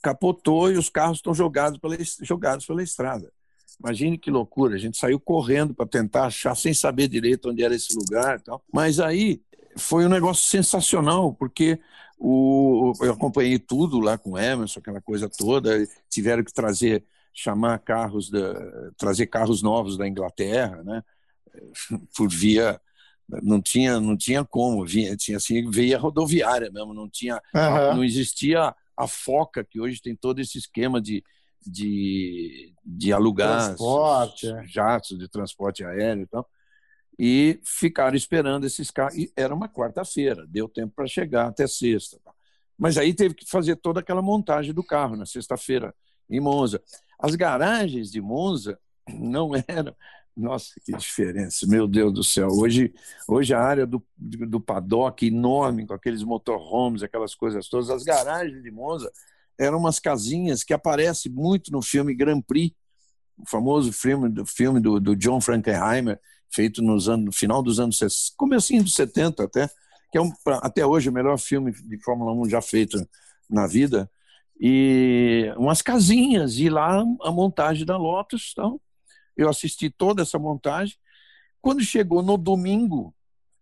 capotou 0.01 0.71
e 0.71 0.77
os 0.77 0.89
carros 0.89 1.17
estão 1.17 1.33
jogados 1.33 1.79
pela, 1.79 1.97
jogados 2.21 2.65
pela 2.65 2.81
estrada. 2.81 3.31
Imagine 3.79 4.17
que 4.17 4.31
loucura, 4.31 4.75
a 4.75 4.79
gente 4.79 4.97
saiu 4.97 5.19
correndo 5.19 5.73
para 5.73 5.85
tentar 5.85 6.25
achar, 6.25 6.55
sem 6.55 6.73
saber 6.73 7.07
direito 7.07 7.49
onde 7.49 7.63
era 7.63 7.75
esse 7.75 7.95
lugar. 7.95 8.41
Tal. 8.41 8.63
Mas 8.73 8.99
aí 8.99 9.41
foi 9.77 10.05
um 10.05 10.09
negócio 10.09 10.43
sensacional, 10.45 11.33
porque 11.33 11.79
o, 12.17 12.93
eu 13.01 13.13
acompanhei 13.13 13.59
tudo 13.59 13.99
lá 13.99 14.17
com 14.17 14.31
o 14.31 14.37
Emerson, 14.37 14.79
aquela 14.79 15.01
coisa 15.01 15.29
toda, 15.29 15.87
tiveram 16.09 16.43
que 16.43 16.53
trazer 16.53 17.05
chamar 17.33 17.77
carros 17.79 18.31
da, 18.31 18.55
trazer 18.97 19.27
carros 19.27 19.61
novos 19.61 19.95
da 19.97 20.07
Inglaterra, 20.07 20.83
né? 20.83 21.03
Por 22.17 22.29
via 22.29 22.81
não 23.43 23.61
tinha 23.61 23.99
não 23.99 24.15
tinha 24.15 24.43
como 24.45 24.85
vinha 24.85 25.15
tinha 25.17 25.35
assim 25.35 25.69
via 25.69 25.99
rodoviária 25.99 26.71
mesmo 26.71 26.93
não 26.93 27.09
tinha 27.09 27.41
uhum. 27.53 27.97
não 27.97 28.03
existia 28.03 28.73
a 28.95 29.05
foca 29.05 29.65
que 29.65 29.81
hoje 29.81 30.01
tem 30.01 30.15
todo 30.15 30.39
esse 30.39 30.57
esquema 30.57 31.01
de 31.01 31.21
de, 31.65 32.73
de 32.85 33.11
alugar. 33.11 33.71
É. 34.47 34.65
jatos 34.65 35.17
de 35.17 35.27
transporte 35.27 35.83
aéreo 35.83 36.23
e 36.23 36.27
tal 36.27 36.47
e 37.19 37.59
ficaram 37.63 38.15
esperando 38.15 38.65
esses 38.65 38.91
carros 38.91 39.17
e 39.17 39.31
era 39.35 39.53
uma 39.53 39.67
quarta-feira 39.67 40.45
deu 40.47 40.67
tempo 40.67 40.93
para 40.95 41.07
chegar 41.07 41.47
até 41.47 41.67
sexta 41.67 42.19
mas 42.77 42.97
aí 42.97 43.13
teve 43.13 43.33
que 43.33 43.49
fazer 43.49 43.75
toda 43.75 43.99
aquela 43.99 44.21
montagem 44.21 44.73
do 44.73 44.83
carro 44.83 45.15
na 45.15 45.25
sexta-feira 45.25 45.93
em 46.29 46.39
Monza 46.39 46.81
as 47.19 47.35
garagens 47.35 48.11
de 48.11 48.21
Monza 48.21 48.79
não 49.19 49.51
eram. 49.67 49.95
Nossa, 50.35 50.73
que 50.85 50.95
diferença, 50.95 51.65
meu 51.65 51.87
Deus 51.87 52.13
do 52.13 52.23
céu. 52.23 52.49
Hoje, 52.49 52.93
hoje 53.27 53.55
a 53.55 53.59
área 53.59 53.87
do, 53.87 54.05
do 54.15 54.61
paddock 54.61 55.25
enorme, 55.25 55.87
com 55.87 55.95
aqueles 55.95 56.21
motorhomes, 56.21 57.01
aquelas 57.01 57.33
coisas 57.33 57.67
todas, 57.67 57.89
as 57.89 58.03
garagens 58.03 58.61
de 58.61 58.69
Monza 58.69 59.11
eram 59.57 59.79
umas 59.79 59.97
casinhas 59.97 60.63
que 60.63 60.75
aparecem 60.75 61.31
muito 61.31 61.71
no 61.71 61.81
filme 61.81 62.13
Grand 62.13 62.41
Prix, 62.41 62.75
o 63.35 63.49
famoso 63.49 63.91
filme 63.91 64.31
filme 64.45 64.79
do, 64.79 64.99
do 64.99 65.15
John 65.15 65.41
Frankenheimer, 65.41 66.19
feito 66.49 66.81
nos 66.81 67.07
anos, 67.09 67.25
no 67.25 67.31
final 67.31 67.61
dos 67.61 67.79
anos 67.79 67.97
60, 67.97 68.35
comecinho 68.37 68.83
dos 68.83 68.95
70 68.95 69.43
até, 69.43 69.69
que 70.11 70.17
é 70.17 70.21
um, 70.21 70.31
até 70.61 70.85
hoje 70.85 71.09
o 71.09 71.13
melhor 71.13 71.37
filme 71.37 71.71
de 71.71 71.97
Fórmula 72.03 72.31
1 72.31 72.49
já 72.49 72.61
feito 72.61 72.97
na 73.49 73.67
vida 73.67 74.09
e 74.59 75.53
umas 75.57 75.81
casinhas, 75.81 76.57
e 76.57 76.69
lá 76.69 77.03
a 77.21 77.31
montagem 77.31 77.85
da 77.85 77.97
Lotus. 77.97 78.49
Então, 78.53 78.79
eu 79.35 79.49
assisti 79.49 79.89
toda 79.89 80.23
essa 80.23 80.39
montagem. 80.39 80.95
Quando 81.61 81.83
chegou 81.83 82.23
no 82.23 82.37
domingo, 82.37 83.13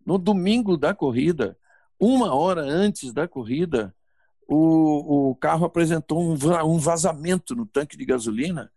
no 0.05 0.17
domingo 0.17 0.77
da 0.77 0.93
corrida, 0.93 1.57
uma 1.99 2.33
hora 2.33 2.61
antes 2.61 3.11
da 3.11 3.27
corrida, 3.27 3.93
o, 4.47 5.31
o 5.31 5.35
carro 5.35 5.65
apresentou 5.65 6.21
um, 6.21 6.37
um 6.65 6.77
vazamento 6.77 7.55
no 7.55 7.65
tanque 7.65 7.97
de 7.97 8.05
gasolina 8.05 8.71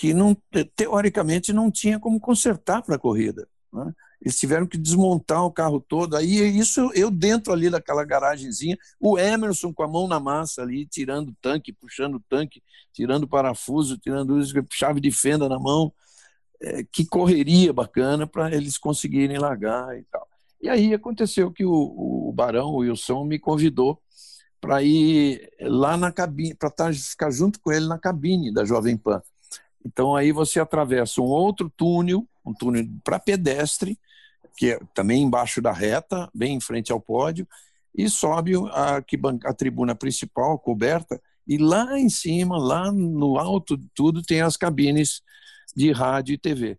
que 0.00 0.14
não, 0.14 0.34
teoricamente 0.74 1.52
não 1.52 1.70
tinha 1.70 2.00
como 2.00 2.18
consertar 2.18 2.80
para 2.80 2.96
a 2.96 2.98
corrida. 2.98 3.46
Né? 3.70 3.92
Eles 4.22 4.38
tiveram 4.38 4.66
que 4.66 4.78
desmontar 4.78 5.44
o 5.44 5.52
carro 5.52 5.78
todo. 5.78 6.16
Aí 6.16 6.36
isso 6.58 6.90
eu 6.94 7.10
dentro 7.10 7.52
ali 7.52 7.68
daquela 7.68 8.02
garagenzinha, 8.02 8.78
o 8.98 9.18
Emerson 9.18 9.74
com 9.74 9.82
a 9.82 9.86
mão 9.86 10.08
na 10.08 10.18
massa 10.18 10.62
ali, 10.62 10.86
tirando 10.86 11.28
o 11.28 11.36
tanque, 11.42 11.70
puxando 11.70 12.14
o 12.14 12.20
tanque, 12.30 12.62
tirando 12.94 13.24
o 13.24 13.28
parafuso, 13.28 13.98
tirando 13.98 14.40
chave 14.72 15.02
de 15.02 15.10
fenda 15.10 15.50
na 15.50 15.58
mão. 15.58 15.92
É, 16.62 16.82
que 16.82 17.04
correria 17.04 17.70
bacana 17.70 18.26
para 18.26 18.54
eles 18.54 18.78
conseguirem 18.78 19.36
largar 19.36 19.98
e 19.98 20.02
tal. 20.04 20.26
E 20.62 20.68
aí 20.70 20.94
aconteceu 20.94 21.52
que 21.52 21.64
o, 21.64 21.72
o 22.28 22.32
Barão, 22.34 22.68
o 22.68 22.78
Wilson, 22.78 23.24
me 23.24 23.38
convidou 23.38 24.00
para 24.62 24.82
ir 24.82 25.50
lá 25.60 25.98
na 25.98 26.10
cabine, 26.10 26.54
para 26.54 26.70
ficar 26.94 27.30
junto 27.30 27.60
com 27.60 27.70
ele 27.70 27.86
na 27.86 27.98
cabine 27.98 28.50
da 28.50 28.64
Jovem 28.64 28.96
Pan. 28.96 29.22
Então 29.84 30.14
aí 30.14 30.32
você 30.32 30.60
atravessa 30.60 31.20
um 31.20 31.26
outro 31.26 31.70
túnel 31.70 32.26
um 32.44 32.54
túnel 32.54 32.86
para 33.04 33.18
pedestre, 33.18 33.98
que 34.56 34.72
é 34.72 34.80
também 34.94 35.22
embaixo 35.22 35.60
da 35.60 35.72
reta, 35.72 36.28
bem 36.34 36.56
em 36.56 36.60
frente 36.60 36.92
ao 36.92 37.00
pódio, 37.00 37.46
e 37.94 38.08
sobe 38.08 38.54
a, 38.72 39.02
a 39.44 39.54
tribuna 39.54 39.94
principal, 39.94 40.58
coberta, 40.58 41.20
e 41.46 41.58
lá 41.58 41.98
em 41.98 42.08
cima, 42.08 42.58
lá 42.58 42.92
no 42.92 43.38
alto 43.38 43.76
de 43.76 43.88
tudo, 43.94 44.22
tem 44.22 44.40
as 44.40 44.56
cabines 44.56 45.22
de 45.74 45.90
rádio 45.90 46.34
e 46.34 46.38
TV. 46.38 46.78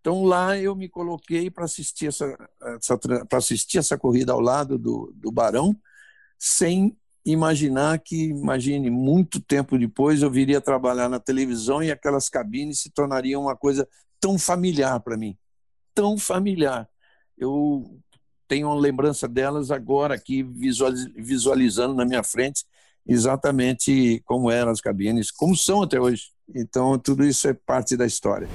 Então 0.00 0.24
lá 0.24 0.56
eu 0.56 0.74
me 0.74 0.88
coloquei 0.88 1.50
para 1.50 1.64
assistir 1.64 2.06
essa, 2.06 2.36
essa 2.76 2.96
para 2.96 3.38
assistir 3.38 3.78
essa 3.78 3.98
corrida 3.98 4.32
ao 4.32 4.40
lado 4.40 4.78
do, 4.78 5.12
do 5.16 5.32
Barão, 5.32 5.76
sem 6.38 6.96
imaginar 7.26 7.98
que, 7.98 8.28
imagine, 8.28 8.88
muito 8.88 9.40
tempo 9.40 9.76
depois 9.76 10.22
eu 10.22 10.30
viria 10.30 10.60
trabalhar 10.60 11.08
na 11.08 11.18
televisão 11.18 11.82
e 11.82 11.90
aquelas 11.90 12.28
cabines 12.28 12.80
se 12.80 12.90
tornariam 12.90 13.42
uma 13.42 13.56
coisa 13.56 13.86
tão 14.20 14.38
familiar 14.38 15.00
para 15.00 15.16
mim, 15.16 15.36
tão 15.92 16.16
familiar. 16.16 16.88
Eu 17.36 18.00
tenho 18.46 18.68
uma 18.68 18.80
lembrança 18.80 19.26
delas 19.26 19.72
agora 19.72 20.14
aqui 20.14 20.42
visualizando 20.42 21.94
na 21.94 22.04
minha 22.04 22.22
frente 22.22 22.64
exatamente 23.04 24.22
como 24.24 24.50
eram 24.50 24.70
as 24.70 24.80
cabines, 24.80 25.30
como 25.30 25.56
são 25.56 25.82
até 25.82 26.00
hoje. 26.00 26.26
Então 26.54 26.96
tudo 26.96 27.24
isso 27.24 27.48
é 27.48 27.52
parte 27.52 27.96
da 27.96 28.06
história. 28.06 28.48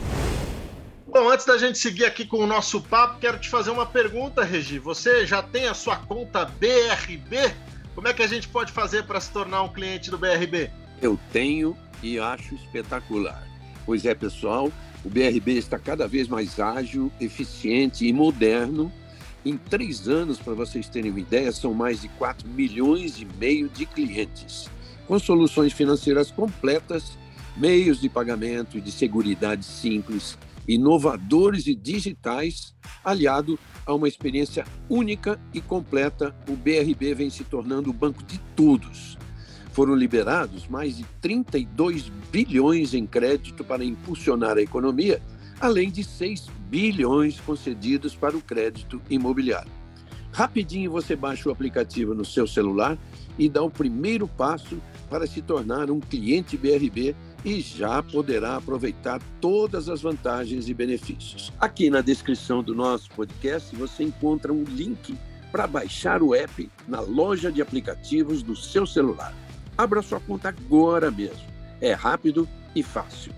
Bom, 1.08 1.30
antes 1.30 1.46
da 1.46 1.58
gente 1.58 1.78
seguir 1.78 2.06
aqui 2.06 2.26
com 2.26 2.38
o 2.38 2.48
nosso 2.48 2.82
papo, 2.82 3.20
quero 3.20 3.38
te 3.38 3.50
fazer 3.50 3.70
uma 3.70 3.86
pergunta, 3.86 4.46
Regi. 4.46 4.80
Você 4.80 5.26
já 5.26 5.44
tem 5.44 5.68
a 5.68 5.74
sua 5.74 5.98
conta 5.98 6.46
BRB? 6.46 7.54
Como 7.94 8.08
é 8.08 8.14
que 8.14 8.24
a 8.24 8.28
gente 8.28 8.48
pode 8.48 8.72
fazer 8.72 9.04
para 9.04 9.20
se 9.20 9.32
tornar 9.32 9.64
um 9.64 9.70
cliente 9.70 10.10
do 10.10 10.18
BRB? 10.18 10.70
Eu 11.02 11.20
tenho 11.32 11.76
e 12.02 12.18
acho 12.18 12.56
espetacular. 12.56 13.46
Pois 13.86 14.06
é, 14.06 14.16
pessoal, 14.16 14.72
o 15.04 15.10
BRB 15.10 15.58
está 15.58 15.78
cada 15.78 16.08
vez 16.08 16.28
mais 16.28 16.60
ágil, 16.60 17.12
eficiente 17.20 18.08
e 18.08 18.14
moderno. 18.14 18.92
Em 19.44 19.58
três 19.58 20.08
anos, 20.08 20.40
para 20.40 20.54
vocês 20.54 20.88
terem 20.88 21.12
uma 21.12 21.20
ideia, 21.20 21.52
são 21.52 21.74
mais 21.74 22.02
de 22.02 22.08
4 22.10 22.48
milhões 22.48 23.20
e 23.20 23.26
meio 23.40 23.68
de 23.68 23.86
clientes, 23.86 24.70
com 25.08 25.18
soluções 25.20 25.74
financeiras 25.74 26.32
completas, 26.32 27.18
meios 27.58 28.00
de 28.00 28.08
pagamento 28.08 28.78
e 28.78 28.82
de 28.82 28.92
seguridade 28.92 29.66
simples, 29.66 30.38
inovadores 30.74 31.68
e 31.68 31.76
digitais, 31.76 32.74
aliado 33.04 33.58
a 33.86 33.94
uma 33.94 34.08
experiência 34.08 34.66
única 34.90 35.40
e 35.54 35.60
completa, 35.60 36.36
o 36.48 36.56
BRB 36.56 37.14
vem 37.14 37.30
se 37.30 37.44
tornando 37.44 37.90
o 37.90 37.94
banco 37.94 38.24
de 38.24 38.40
todos 38.56 39.18
foram 39.72 39.96
liberados 39.96 40.68
mais 40.68 40.98
de 40.98 41.06
32 41.22 42.12
bilhões 42.32 42.94
em 42.94 43.06
crédito 43.06 43.64
para 43.64 43.84
impulsionar 43.84 44.58
a 44.58 44.62
economia, 44.62 45.22
além 45.60 45.90
de 45.90 46.04
6 46.04 46.48
bilhões 46.70 47.40
concedidos 47.40 48.16
para 48.16 48.36
o 48.36 48.42
crédito 48.42 49.02
imobiliário. 49.10 49.72
Rapidinho 50.32 50.92
você 50.92 51.16
baixa 51.16 51.50
o 51.50 51.52
aplicativo 51.52 52.14
no 52.14 52.24
seu 52.24 52.48
celular 52.48 52.98
e 53.38 53.50
dá 53.50 53.62
o 53.62 53.70
primeiro 53.70 54.28
passo 54.28 54.82
para 55.10 55.28
se 55.28 55.42
tornar 55.42 55.90
um 55.90 56.00
cliente 56.00 56.58
BRB 56.58 57.16
e 57.44 57.60
já 57.60 58.02
poderá 58.04 58.58
aproveitar 58.58 59.20
todas 59.40 59.90
as 59.90 60.02
vantagens 60.02 60.70
e 60.70 60.74
benefícios. 60.74 61.52
Aqui 61.60 61.90
na 61.90 62.02
descrição 62.02 62.62
do 62.62 62.76
nosso 62.76 63.10
podcast 63.12 63.76
você 63.76 64.04
encontra 64.04 64.54
um 64.54 64.64
link 64.64 65.18
para 65.52 65.68
baixar 65.68 66.22
o 66.22 66.34
app 66.34 66.70
na 66.88 67.00
loja 67.02 67.52
de 67.52 67.62
aplicativos 67.62 68.42
do 68.44 68.56
seu 68.56 68.86
celular. 68.86 69.34
Abra 69.78 70.02
sua 70.02 70.20
conta 70.20 70.50
agora 70.50 71.10
mesmo. 71.10 71.52
É 71.82 71.94
rápido 71.94 72.48
e 72.76 72.84
fácil. 72.84 73.34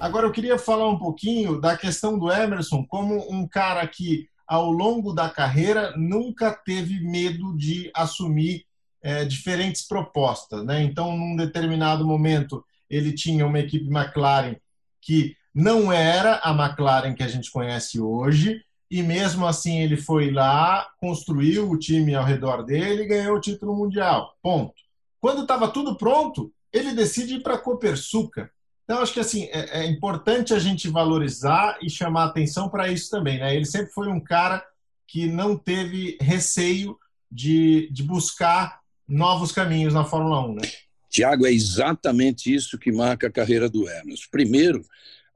Agora 0.00 0.26
eu 0.26 0.32
queria 0.32 0.58
falar 0.58 0.88
um 0.88 0.98
pouquinho 0.98 1.60
da 1.60 1.76
questão 1.76 2.18
do 2.18 2.30
Emerson 2.30 2.84
como 2.88 3.30
um 3.30 3.46
cara 3.46 3.86
que, 3.86 4.28
ao 4.46 4.70
longo 4.70 5.12
da 5.12 5.28
carreira, 5.28 5.94
nunca 5.96 6.50
teve 6.52 7.00
medo 7.00 7.56
de 7.56 7.90
assumir 7.94 8.64
é, 9.04 9.22
diferentes 9.26 9.86
propostas. 9.86 10.64
Né? 10.64 10.82
Então, 10.82 11.14
num 11.14 11.36
determinado 11.36 12.06
momento, 12.06 12.64
ele 12.88 13.12
tinha 13.12 13.46
uma 13.46 13.60
equipe 13.60 13.84
McLaren 13.84 14.56
que 15.00 15.36
não 15.54 15.92
era 15.92 16.36
a 16.36 16.50
McLaren 16.52 17.14
que 17.14 17.22
a 17.22 17.28
gente 17.28 17.52
conhece 17.52 18.00
hoje, 18.00 18.64
e 18.90 19.02
mesmo 19.02 19.46
assim 19.46 19.80
ele 19.80 19.96
foi 19.96 20.30
lá, 20.30 20.88
construiu 20.98 21.70
o 21.70 21.78
time 21.78 22.14
ao 22.14 22.24
redor 22.24 22.62
dele 22.62 23.02
e 23.02 23.06
ganhou 23.06 23.36
o 23.36 23.40
título 23.40 23.76
mundial. 23.76 24.34
Ponto. 24.42 24.72
Quando 25.20 25.42
estava 25.42 25.68
tudo 25.68 25.96
pronto, 25.96 26.50
ele 26.72 26.94
decide 26.94 27.34
ir 27.34 27.42
para 27.42 27.54
a 27.54 27.58
Copersuca. 27.58 28.50
Então, 28.84 29.00
acho 29.00 29.12
que 29.12 29.20
assim 29.20 29.44
é, 29.52 29.80
é, 29.80 29.86
importante 29.86 30.54
a 30.54 30.58
gente 30.58 30.88
valorizar 30.88 31.78
e 31.82 31.90
chamar 31.90 32.24
atenção 32.24 32.68
para 32.68 32.88
isso 32.88 33.10
também. 33.10 33.38
Né? 33.38 33.54
Ele 33.54 33.66
sempre 33.66 33.92
foi 33.92 34.08
um 34.08 34.20
cara 34.20 34.64
que 35.06 35.26
não 35.26 35.56
teve 35.56 36.16
receio 36.20 36.98
de, 37.30 37.88
de 37.92 38.02
buscar 38.02 38.83
novos 39.06 39.52
caminhos 39.52 39.94
na 39.94 40.04
Fórmula 40.04 40.46
1. 40.46 40.54
Né? 40.54 40.62
Tiago, 41.08 41.46
é 41.46 41.52
exatamente 41.52 42.52
isso 42.52 42.78
que 42.78 42.90
marca 42.90 43.28
a 43.28 43.32
carreira 43.32 43.68
do 43.68 43.88
Emerson. 43.88 44.26
Primeiro, 44.30 44.84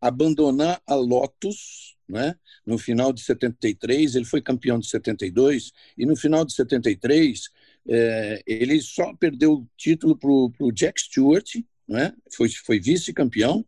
abandonar 0.00 0.81
a 0.87 0.94
Lotus, 0.94 1.96
né? 2.09 2.35
no 2.66 2.78
final 2.78 3.12
de 3.12 3.22
73, 3.22 4.14
ele 4.14 4.24
foi 4.24 4.40
campeão 4.40 4.78
de 4.78 4.88
72, 4.88 5.72
e 5.96 6.04
no 6.04 6.16
final 6.16 6.44
de 6.44 6.52
73 6.52 7.48
é, 7.88 8.42
ele 8.46 8.81
só 8.81 9.14
perdeu 9.14 9.52
o 9.54 9.66
título 9.76 10.16
para 10.16 10.31
o 10.31 10.72
Jack 10.72 11.00
Stewart, 11.00 11.57
né? 11.88 12.12
foi, 12.35 12.48
foi 12.50 12.78
vice-campeão. 12.78 13.64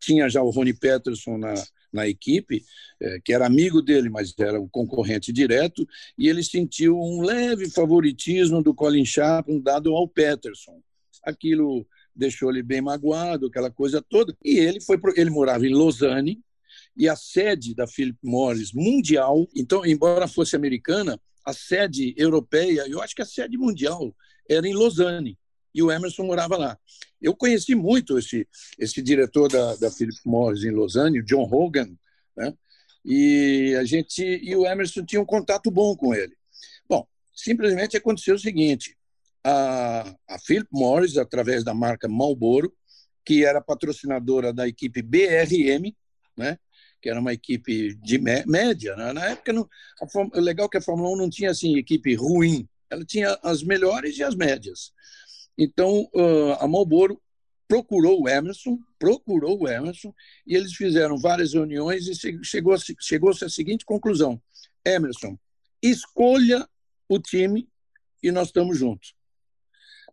Tinha 0.00 0.28
já 0.28 0.42
o 0.42 0.50
Rony 0.50 0.72
Peterson 0.72 1.36
na, 1.36 1.54
na 1.92 2.06
equipe, 2.06 2.64
é, 3.00 3.20
que 3.20 3.32
era 3.32 3.46
amigo 3.46 3.80
dele, 3.80 4.08
mas 4.08 4.34
era 4.38 4.60
um 4.60 4.68
concorrente 4.68 5.32
direto, 5.32 5.86
e 6.16 6.28
ele 6.28 6.42
sentiu 6.42 6.98
um 6.98 7.22
leve 7.22 7.70
favoritismo 7.70 8.62
do 8.62 8.74
Colin 8.74 9.04
Chapman 9.04 9.60
dado 9.60 9.94
ao 9.94 10.08
Peterson. 10.08 10.80
Aquilo 11.24 11.86
deixou 12.14 12.50
ele 12.50 12.62
bem 12.62 12.80
magoado, 12.80 13.46
aquela 13.46 13.70
coisa 13.70 14.02
toda. 14.02 14.36
E 14.44 14.58
ele 14.58 14.80
foi 14.80 14.98
pro, 14.98 15.12
ele 15.16 15.30
morava 15.30 15.66
em 15.66 15.72
Lausanne 15.74 16.40
e 16.96 17.08
a 17.08 17.14
sede 17.14 17.74
da 17.74 17.86
Philip 17.86 18.18
Morris 18.22 18.72
mundial, 18.72 19.48
então 19.54 19.86
embora 19.86 20.26
fosse 20.26 20.56
americana, 20.56 21.18
a 21.44 21.52
sede 21.52 22.12
europeia, 22.16 22.84
eu 22.88 23.00
acho 23.00 23.14
que 23.14 23.22
a 23.22 23.26
sede 23.26 23.56
mundial 23.56 24.14
era 24.48 24.66
em 24.66 24.74
Lausanne, 24.74 25.38
e 25.78 25.82
o 25.82 25.92
Emerson 25.92 26.24
morava 26.24 26.56
lá. 26.56 26.78
Eu 27.22 27.36
conheci 27.36 27.74
muito 27.76 28.18
esse, 28.18 28.48
esse 28.76 29.00
diretor 29.00 29.48
da, 29.48 29.76
da 29.76 29.90
Philip 29.90 30.18
Morris 30.26 30.64
em 30.64 30.72
Lausanne, 30.72 31.20
o 31.20 31.24
John 31.24 31.48
Hogan, 31.48 31.96
né? 32.36 32.52
e 33.04 33.76
a 33.78 33.84
gente 33.84 34.22
e 34.22 34.56
o 34.56 34.66
Emerson 34.66 35.04
tinha 35.04 35.22
um 35.22 35.24
contato 35.24 35.70
bom 35.70 35.96
com 35.96 36.12
ele. 36.12 36.36
Bom, 36.88 37.06
simplesmente 37.32 37.96
aconteceu 37.96 38.34
o 38.34 38.38
seguinte: 38.38 38.96
a, 39.44 40.14
a 40.28 40.38
Philip 40.40 40.68
Morris, 40.72 41.16
através 41.16 41.62
da 41.62 41.72
marca 41.72 42.08
Marlboro, 42.08 42.72
que 43.24 43.44
era 43.44 43.60
patrocinadora 43.60 44.52
da 44.52 44.66
equipe 44.66 45.00
BRM, 45.00 45.94
né? 46.36 46.58
que 47.00 47.08
era 47.08 47.20
uma 47.20 47.32
equipe 47.32 47.94
de 47.94 48.18
média. 48.18 48.96
Né? 48.96 49.12
Na 49.12 49.26
época, 49.26 49.52
não, 49.52 49.68
a, 50.00 50.40
legal 50.40 50.66
é 50.66 50.70
que 50.70 50.76
a 50.78 50.82
Fórmula 50.82 51.10
1 51.10 51.16
não 51.16 51.30
tinha 51.30 51.50
assim 51.50 51.78
equipe 51.78 52.16
ruim, 52.16 52.68
ela 52.90 53.04
tinha 53.04 53.38
as 53.44 53.62
melhores 53.62 54.18
e 54.18 54.24
as 54.24 54.34
médias. 54.34 54.92
Então, 55.58 56.08
a 56.60 56.68
Marlboro 56.68 57.20
procurou 57.68 58.22
o 58.22 58.28
Emerson, 58.28 58.78
procurou 58.98 59.60
o 59.60 59.68
Emerson, 59.68 60.14
e 60.46 60.56
eles 60.56 60.72
fizeram 60.74 61.18
várias 61.18 61.52
reuniões 61.52 62.06
e 62.06 62.44
chegou-se 62.44 62.96
chegou 63.00 63.30
à 63.30 63.48
seguinte 63.48 63.84
conclusão: 63.84 64.40
Emerson, 64.84 65.38
escolha 65.82 66.66
o 67.08 67.18
time 67.18 67.68
e 68.22 68.32
nós 68.32 68.48
estamos 68.48 68.78
juntos. 68.78 69.14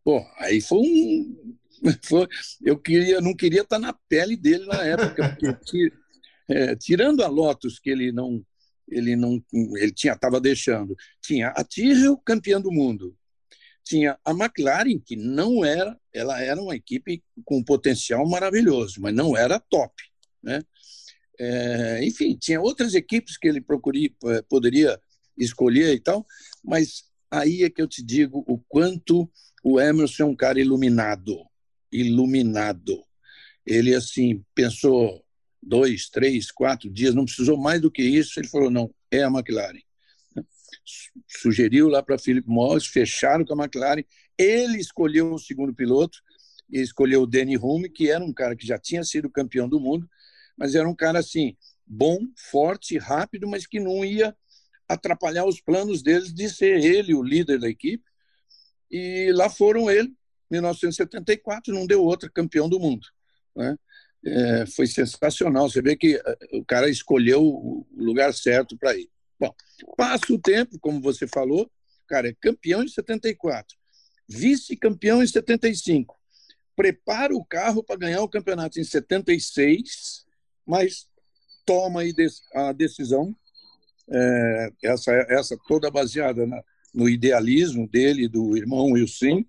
Bom, 0.04 0.26
aí 0.38 0.60
foi 0.62 0.80
um. 0.80 1.56
Foi, 2.04 2.26
eu 2.64 2.80
queria, 2.80 3.20
não 3.20 3.36
queria 3.36 3.62
estar 3.62 3.78
na 3.78 3.94
pele 4.08 4.38
dele 4.38 4.66
na 4.66 4.82
época, 4.82 5.38
porque 5.40 5.92
é, 6.50 6.74
tirando 6.76 7.22
a 7.22 7.28
Lotus 7.28 7.80
que 7.80 7.90
ele 7.90 8.14
não 8.14 8.44
ele 8.88 9.16
não 9.16 9.44
ele 9.76 9.92
tinha 9.92 10.14
estava 10.14 10.40
deixando 10.40 10.96
tinha 11.22 11.50
a 11.50 11.64
Tyrrell 11.64 12.18
campeã 12.18 12.62
do 12.62 12.72
mundo 12.72 13.16
tinha 13.86 14.18
a 14.26 14.32
McLaren 14.32 15.00
que 15.00 15.16
não 15.16 15.64
era 15.64 15.98
ela 16.14 16.42
era 16.42 16.62
uma 16.62 16.76
equipe 16.76 17.24
com 17.44 17.58
um 17.58 17.64
potencial 17.64 18.28
maravilhoso 18.28 19.00
mas 19.00 19.14
não 19.14 19.38
era 19.38 19.60
top 19.60 19.94
né 20.42 20.62
é, 21.40 22.04
enfim 22.04 22.36
tinha 22.36 22.60
outras 22.60 22.94
equipes 22.94 23.38
que 23.38 23.48
ele 23.48 23.62
procuria 23.62 24.10
é, 24.26 24.42
poderia 24.42 25.00
escolher 25.38 25.94
e 25.94 26.00
tal 26.00 26.26
mas 26.64 27.04
aí 27.30 27.64
é 27.64 27.70
que 27.70 27.82
eu 27.82 27.88
te 27.88 28.04
digo 28.04 28.44
o 28.48 28.58
quanto 28.68 29.30
o 29.64 29.80
Emerson 29.80 30.24
é 30.24 30.26
um 30.26 30.36
cara 30.36 30.60
iluminado 30.60 31.46
iluminado 31.92 33.04
ele 33.66 33.94
assim 33.94 34.44
pensou 34.54 35.26
dois, 35.66 36.10
três, 36.10 36.52
quatro 36.52 36.90
dias, 36.90 37.16
não 37.16 37.26
precisou 37.26 37.58
mais 37.58 37.82
do 37.82 37.92
que 37.92 38.04
isso. 38.04 38.40
Ele 38.40 38.48
falou: 38.48 38.70
não, 38.70 38.94
é 39.12 39.24
a 39.24 39.28
McLaren. 39.28 39.82
Sugeriu 41.28 41.88
lá 41.88 42.04
para 42.04 42.18
Philip 42.18 42.48
Morris, 42.48 42.86
fecharam 42.86 43.44
com 43.44 43.54
a 43.54 43.64
McLaren. 43.64 44.04
Ele 44.38 44.78
escolheu 44.78 45.34
o 45.34 45.40
segundo 45.40 45.74
piloto, 45.74 46.18
e 46.70 46.82
escolheu 46.82 47.22
o 47.22 47.28
Danny 47.28 47.58
Hume, 47.58 47.90
que 47.90 48.10
era 48.10 48.24
um 48.24 48.34
cara 48.34 48.56
que 48.56 48.66
já 48.66 48.78
tinha 48.78 49.04
sido 49.04 49.30
campeão 49.30 49.68
do 49.70 49.80
mundo, 49.80 50.10
mas 50.58 50.76
era 50.76 50.88
um 50.88 50.96
cara 50.96 51.20
assim 51.20 51.56
bom, 51.86 52.20
forte, 52.36 52.98
rápido, 52.98 53.48
mas 53.48 53.68
que 53.68 53.80
não 53.80 54.04
ia 54.04 54.36
atrapalhar 54.88 55.46
os 55.46 55.62
planos 55.62 56.02
deles 56.02 56.34
de 56.34 56.50
ser 56.50 56.84
ele 56.84 57.14
o 57.14 57.24
líder 57.24 57.60
da 57.60 57.70
equipe. 57.70 58.04
E 58.90 59.32
lá 59.34 59.50
foram 59.50 59.90
ele, 59.90 60.14
1974, 60.50 61.74
não 61.74 61.86
deu 61.86 62.04
outra, 62.04 62.30
campeão 62.30 62.70
do 62.70 62.80
mundo. 62.80 63.08
Né? 63.56 63.78
É, 64.26 64.66
foi 64.66 64.88
sensacional. 64.88 65.70
Você 65.70 65.82
vê 65.82 65.96
que 65.96 66.16
eh, 66.16 66.38
o 66.54 66.64
cara 66.64 66.90
escolheu 66.90 67.44
o 67.44 67.86
lugar 67.96 68.34
certo 68.34 68.78
para 68.78 68.96
ir. 68.96 69.10
Bom, 69.40 69.54
passa 69.98 70.32
o 70.32 70.40
tempo, 70.40 70.80
como 70.80 71.02
você 71.02 71.28
falou, 71.28 71.70
cara 72.08 72.30
é 72.30 72.34
campeão 72.34 72.84
em 72.84 72.88
74, 72.88 73.76
vice-campeão 74.28 75.22
em 75.22 75.28
75, 75.28 76.16
prepara 76.76 77.36
o 77.36 77.44
carro 77.46 77.84
para 77.84 77.98
ganhar 77.98 78.22
o 78.22 78.30
campeonato 78.30 78.80
em 78.80 78.84
76, 78.84 80.26
mas 80.66 81.08
toma 81.66 82.02
a 82.54 82.72
decisão, 82.72 83.36
é, 84.10 84.70
essa, 84.84 85.12
essa 85.30 85.58
toda 85.68 85.90
baseada 85.90 86.46
na, 86.46 86.62
no 86.94 87.10
idealismo 87.10 87.88
dele, 87.88 88.28
do 88.28 88.56
irmão 88.56 88.92
Wilson, 88.92 89.44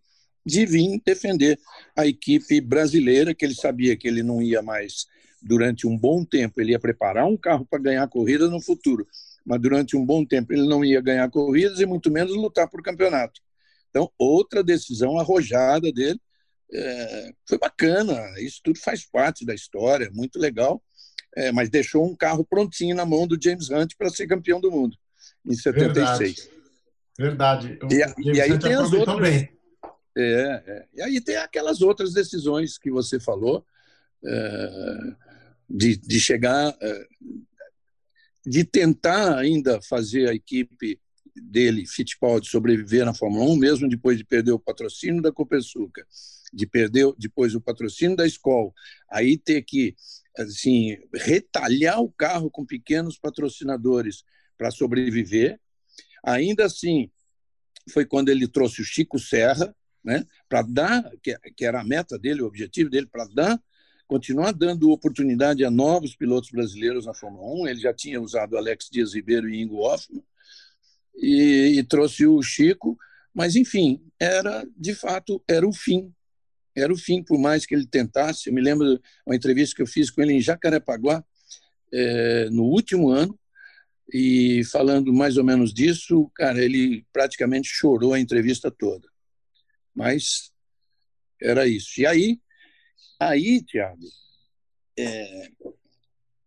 de 0.44 0.64
vir 0.64 1.00
defender 1.04 1.58
a 1.94 2.06
equipe 2.06 2.60
brasileira, 2.60 3.34
que 3.34 3.44
ele 3.44 3.54
sabia 3.54 3.96
que 3.96 4.06
ele 4.06 4.22
não 4.22 4.40
ia 4.40 4.62
mais, 4.62 5.06
durante 5.42 5.86
um 5.86 5.96
bom 5.98 6.24
tempo, 6.24 6.60
ele 6.60 6.72
ia 6.72 6.78
preparar 6.78 7.26
um 7.26 7.36
carro 7.36 7.66
para 7.66 7.82
ganhar 7.82 8.08
corrida 8.08 8.48
no 8.48 8.60
futuro, 8.60 9.06
mas 9.46 9.60
durante 9.60 9.96
um 9.96 10.04
bom 10.04 10.24
tempo 10.24 10.52
ele 10.52 10.66
não 10.66 10.84
ia 10.84 11.00
ganhar 11.00 11.30
corridas 11.30 11.78
e 11.78 11.86
muito 11.86 12.10
menos 12.10 12.34
lutar 12.34 12.68
por 12.68 12.82
campeonato. 12.82 13.40
Então, 13.88 14.10
outra 14.18 14.62
decisão 14.62 15.18
arrojada 15.18 15.92
dele, 15.92 16.20
é, 16.72 17.30
foi 17.48 17.58
bacana, 17.58 18.20
isso 18.40 18.60
tudo 18.62 18.78
faz 18.80 19.06
parte 19.06 19.46
da 19.46 19.54
história, 19.54 20.10
muito 20.12 20.38
legal, 20.38 20.82
é, 21.36 21.52
mas 21.52 21.70
deixou 21.70 22.04
um 22.04 22.16
carro 22.16 22.44
prontinho 22.44 22.96
na 22.96 23.06
mão 23.06 23.26
do 23.26 23.40
James 23.40 23.70
Hunt 23.70 23.92
para 23.96 24.10
ser 24.10 24.26
campeão 24.26 24.60
do 24.60 24.70
mundo, 24.70 24.96
em 25.46 25.54
76. 25.54 26.50
Verdade. 27.18 27.68
Verdade. 27.68 27.78
E, 28.18 28.32
e, 28.32 28.40
aí 28.40 28.58
tem 28.58 28.74
as 28.74 28.92
outras. 28.92 29.18
Bem. 29.18 29.48
É, 30.18 30.62
é, 30.66 30.86
E 30.94 31.02
aí 31.02 31.20
tem 31.20 31.36
aquelas 31.36 31.80
outras 31.82 32.12
decisões 32.12 32.76
que 32.76 32.90
você 32.90 33.20
falou, 33.20 33.64
é, 34.24 35.14
de, 35.68 35.96
de 35.96 36.20
chegar, 36.20 36.76
é, 36.80 37.06
de 38.46 38.62
tentar 38.62 39.36
ainda 39.36 39.82
fazer 39.82 40.28
a 40.28 40.34
equipe 40.34 41.00
dele, 41.34 41.84
Fittipaldi, 41.84 42.48
sobreviver 42.48 43.04
na 43.04 43.12
Fórmula 43.12 43.44
1, 43.50 43.56
mesmo 43.56 43.88
depois 43.88 44.16
de 44.16 44.24
perder 44.24 44.52
o 44.52 44.58
patrocínio 44.58 45.20
da 45.20 45.32
Copersuca, 45.32 46.06
de 46.52 46.66
perder 46.66 47.12
depois 47.18 47.54
o 47.54 47.60
patrocínio 47.60 48.16
da 48.16 48.24
escola, 48.24 48.70
aí 49.10 49.36
ter 49.36 49.62
que 49.62 49.96
assim 50.38 50.96
retalhar 51.12 52.00
o 52.00 52.10
carro 52.10 52.50
com 52.50 52.64
pequenos 52.64 53.18
patrocinadores 53.18 54.22
para 54.56 54.70
sobreviver. 54.70 55.60
Ainda 56.24 56.66
assim, 56.66 57.10
foi 57.90 58.04
quando 58.04 58.28
ele 58.28 58.46
trouxe 58.46 58.80
o 58.80 58.84
Chico 58.84 59.18
Serra, 59.18 59.74
né, 60.04 60.24
para 60.48 60.62
dar, 60.62 61.10
que, 61.20 61.36
que 61.56 61.64
era 61.64 61.80
a 61.80 61.84
meta 61.84 62.16
dele, 62.16 62.42
o 62.42 62.46
objetivo 62.46 62.88
dele, 62.88 63.06
para 63.06 63.26
dar, 63.26 63.60
continuar 64.06 64.52
dando 64.52 64.90
oportunidade 64.90 65.64
a 65.64 65.70
novos 65.70 66.14
pilotos 66.14 66.50
brasileiros 66.50 67.06
na 67.06 67.14
Fórmula 67.14 67.64
1. 67.64 67.68
Ele 67.68 67.80
já 67.80 67.92
tinha 67.92 68.20
usado 68.20 68.56
Alex 68.56 68.88
Dias 68.90 69.14
Ribeiro 69.14 69.48
e 69.48 69.60
Ingo 69.60 69.78
Hoffman, 69.78 70.22
e, 71.16 71.78
e 71.78 71.82
trouxe 71.82 72.26
o 72.26 72.42
Chico, 72.42 72.96
mas 73.34 73.56
enfim, 73.56 74.00
era 74.20 74.66
de 74.76 74.94
fato 74.94 75.42
era 75.48 75.66
o 75.66 75.72
fim, 75.72 76.12
era 76.74 76.92
o 76.92 76.96
fim, 76.96 77.22
por 77.22 77.38
mais 77.38 77.64
que 77.64 77.74
ele 77.74 77.86
tentasse. 77.86 78.48
Eu 78.48 78.54
me 78.54 78.60
lembro 78.60 79.00
uma 79.24 79.34
entrevista 79.34 79.74
que 79.74 79.82
eu 79.82 79.86
fiz 79.86 80.10
com 80.10 80.22
ele 80.22 80.34
em 80.34 80.40
Jacarepaguá, 80.40 81.24
é, 81.92 82.50
no 82.50 82.64
último 82.64 83.08
ano, 83.08 83.38
e 84.12 84.62
falando 84.70 85.12
mais 85.12 85.36
ou 85.36 85.44
menos 85.44 85.72
disso, 85.72 86.30
cara, 86.34 86.62
ele 86.62 87.04
praticamente 87.12 87.68
chorou 87.68 88.12
a 88.12 88.20
entrevista 88.20 88.70
toda. 88.70 89.08
Mas 89.94 90.52
era 91.40 91.66
isso. 91.66 92.00
E 92.00 92.06
aí, 92.06 92.40
aí, 93.18 93.62
Tiago, 93.62 94.06
é, 94.98 95.48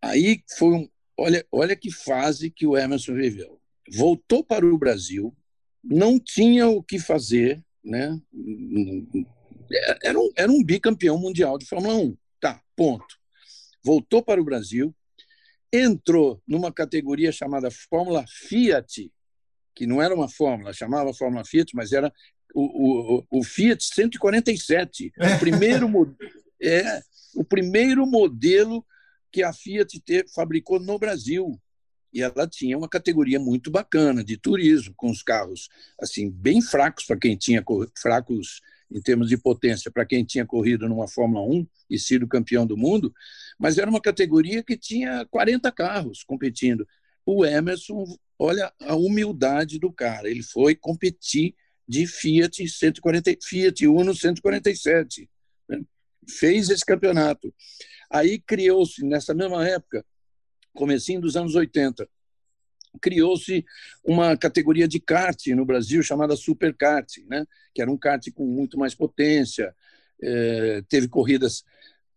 aí 0.02 0.44
foi 0.58 0.74
um, 0.74 0.90
olha, 1.18 1.46
olha 1.52 1.76
que 1.76 1.92
fase 1.92 2.50
que 2.50 2.66
o 2.66 2.78
Emerson 2.78 3.14
viveu. 3.14 3.60
Voltou 3.92 4.44
para 4.44 4.66
o 4.66 4.78
Brasil, 4.78 5.36
não 5.84 6.20
tinha 6.20 6.68
o 6.68 6.84
que 6.84 7.00
fazer, 7.00 7.64
né? 7.84 8.20
Era 10.04 10.20
um, 10.20 10.32
era 10.36 10.52
um 10.52 10.64
bicampeão 10.64 11.18
mundial 11.18 11.58
de 11.58 11.66
Fórmula 11.66 11.96
1. 11.96 12.18
Tá, 12.40 12.62
ponto. 12.76 13.18
Voltou 13.84 14.24
para 14.24 14.42
o 14.42 14.44
Brasil, 14.44 14.96
entrou 15.72 16.42
numa 16.48 16.72
categoria 16.72 17.32
chamada 17.32 17.70
Fórmula 17.72 18.26
Fiat, 18.28 19.12
que 19.76 19.86
não 19.86 20.02
era 20.02 20.14
uma 20.14 20.28
fórmula, 20.28 20.74
chamava 20.74 21.14
Fórmula 21.14 21.46
Fiat, 21.46 21.76
mas 21.76 21.92
era 21.92 22.12
o, 22.54 23.20
o, 23.20 23.40
o 23.40 23.44
Fiat 23.44 23.84
147, 23.84 25.14
o 25.18 25.40
primeiro, 25.40 25.88
é, 26.62 27.02
o 27.36 27.44
primeiro 27.44 28.06
modelo 28.06 28.86
que 29.32 29.44
a 29.44 29.54
Fiat 29.54 30.02
fabricou 30.34 30.80
no 30.80 30.98
Brasil. 30.98 31.60
E 32.12 32.24
ela 32.24 32.48
tinha 32.48 32.76
uma 32.76 32.90
categoria 32.90 33.40
muito 33.40 33.70
bacana 33.70 34.24
de 34.24 34.36
turismo, 34.36 34.94
com 34.98 35.12
os 35.12 35.22
carros 35.22 35.70
assim 36.02 36.30
bem 36.30 36.60
fracos 36.62 37.06
para 37.06 37.20
quem 37.20 37.38
tinha 37.38 37.64
fracos 37.96 38.62
em 38.92 39.02
termos 39.02 39.30
de 39.30 39.38
potência 39.38 39.92
para 39.92 40.06
quem 40.06 40.26
tinha 40.26 40.46
corrido 40.46 40.90
numa 40.90 41.08
Fórmula 41.08 41.46
1 41.46 41.68
e 41.90 42.00
sido 42.00 42.28
campeão 42.28 42.66
do 42.66 42.76
mundo, 42.76 43.14
mas 43.58 43.78
era 43.78 43.90
uma 43.90 44.02
categoria 44.02 44.64
que 44.64 44.76
tinha 44.76 45.26
40 45.30 45.72
carros 45.72 46.24
competindo. 46.24 46.88
O 47.26 47.46
Emerson, 47.46 48.04
olha 48.38 48.74
a 48.82 48.96
humildade 48.96 49.78
do 49.78 49.92
cara, 49.92 50.30
ele 50.30 50.42
foi 50.42 50.76
competir 50.76 51.54
de 51.88 52.08
Fiat 52.08 52.68
140, 52.68 53.32
Fiat 53.44 53.88
Uno 53.88 54.16
147. 54.16 55.30
Fez 56.30 56.70
esse 56.70 56.86
campeonato. 56.86 57.54
Aí 58.10 58.40
criou-se, 58.40 59.04
nessa 59.06 59.34
mesma 59.34 59.68
época, 59.68 60.06
comecinho 60.74 61.22
dos 61.22 61.36
anos 61.36 61.56
80, 61.56 62.08
criou-se 63.02 63.66
uma 64.04 64.36
categoria 64.36 64.88
de 64.88 65.00
kart 65.00 65.48
no 65.48 65.66
Brasil 65.66 66.02
chamada 66.02 66.36
Super 66.36 66.76
Kart, 66.76 67.18
né? 67.28 67.46
que 67.74 67.82
era 67.82 67.92
um 67.92 67.98
kart 67.98 68.26
com 68.34 68.46
muito 68.46 68.78
mais 68.78 68.96
potência. 68.96 69.76
É, 70.22 70.84
teve 70.90 71.08
corridas, 71.08 71.64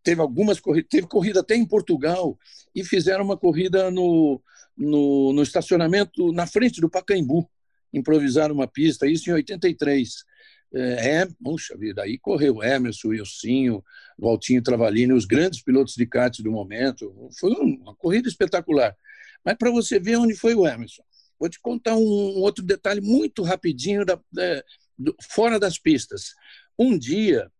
teve 0.03 0.20
algumas 0.20 0.59
corridas, 0.59 0.88
teve 0.90 1.07
corrida 1.07 1.40
até 1.40 1.55
em 1.55 1.64
Portugal 1.64 2.37
e 2.75 2.85
fizeram 2.85 3.25
uma 3.25 3.37
corrida 3.37 3.90
no, 3.90 4.42
no, 4.77 5.33
no 5.33 5.42
estacionamento 5.42 6.33
na 6.33 6.46
frente 6.46 6.81
do 6.81 6.90
Pacaembu 6.90 7.48
improvisaram 7.92 8.55
uma 8.55 8.66
pista, 8.66 9.07
isso 9.07 9.31
em 9.31 9.35
83. 9.35 10.25
É, 10.74 11.16
é, 11.16 11.28
puxa 11.42 11.76
vida, 11.76 12.02
aí 12.02 12.16
correu 12.18 12.62
Emerson, 12.62 13.08
Wilsinho, 13.08 13.85
Valtinho 14.18 14.62
Travalini, 14.62 15.12
os 15.12 15.26
grandes 15.26 15.62
pilotos 15.62 15.94
de 15.94 16.06
kart 16.06 16.40
do 16.40 16.50
momento. 16.50 17.28
Foi 17.38 17.50
uma 17.52 17.94
corrida 17.94 18.28
espetacular. 18.28 18.96
Mas 19.44 19.56
para 19.56 19.70
você 19.70 19.98
ver 19.98 20.16
onde 20.16 20.35
foi 20.35 20.54
o 20.54 20.66
Emerson, 20.66 21.02
vou 21.38 21.48
te 21.48 21.61
contar 21.61 21.96
um, 21.96 22.38
outro 22.38 22.64
detalhe 22.64 23.00
muito 23.00 23.42
rapidinho 23.42 24.04
da, 24.04 24.18
da, 24.32 24.62
do, 24.96 25.14
fora 25.20 25.58
das 25.58 25.78
pistas. 25.78 26.35
Um 26.78 26.98
dia 26.98 27.50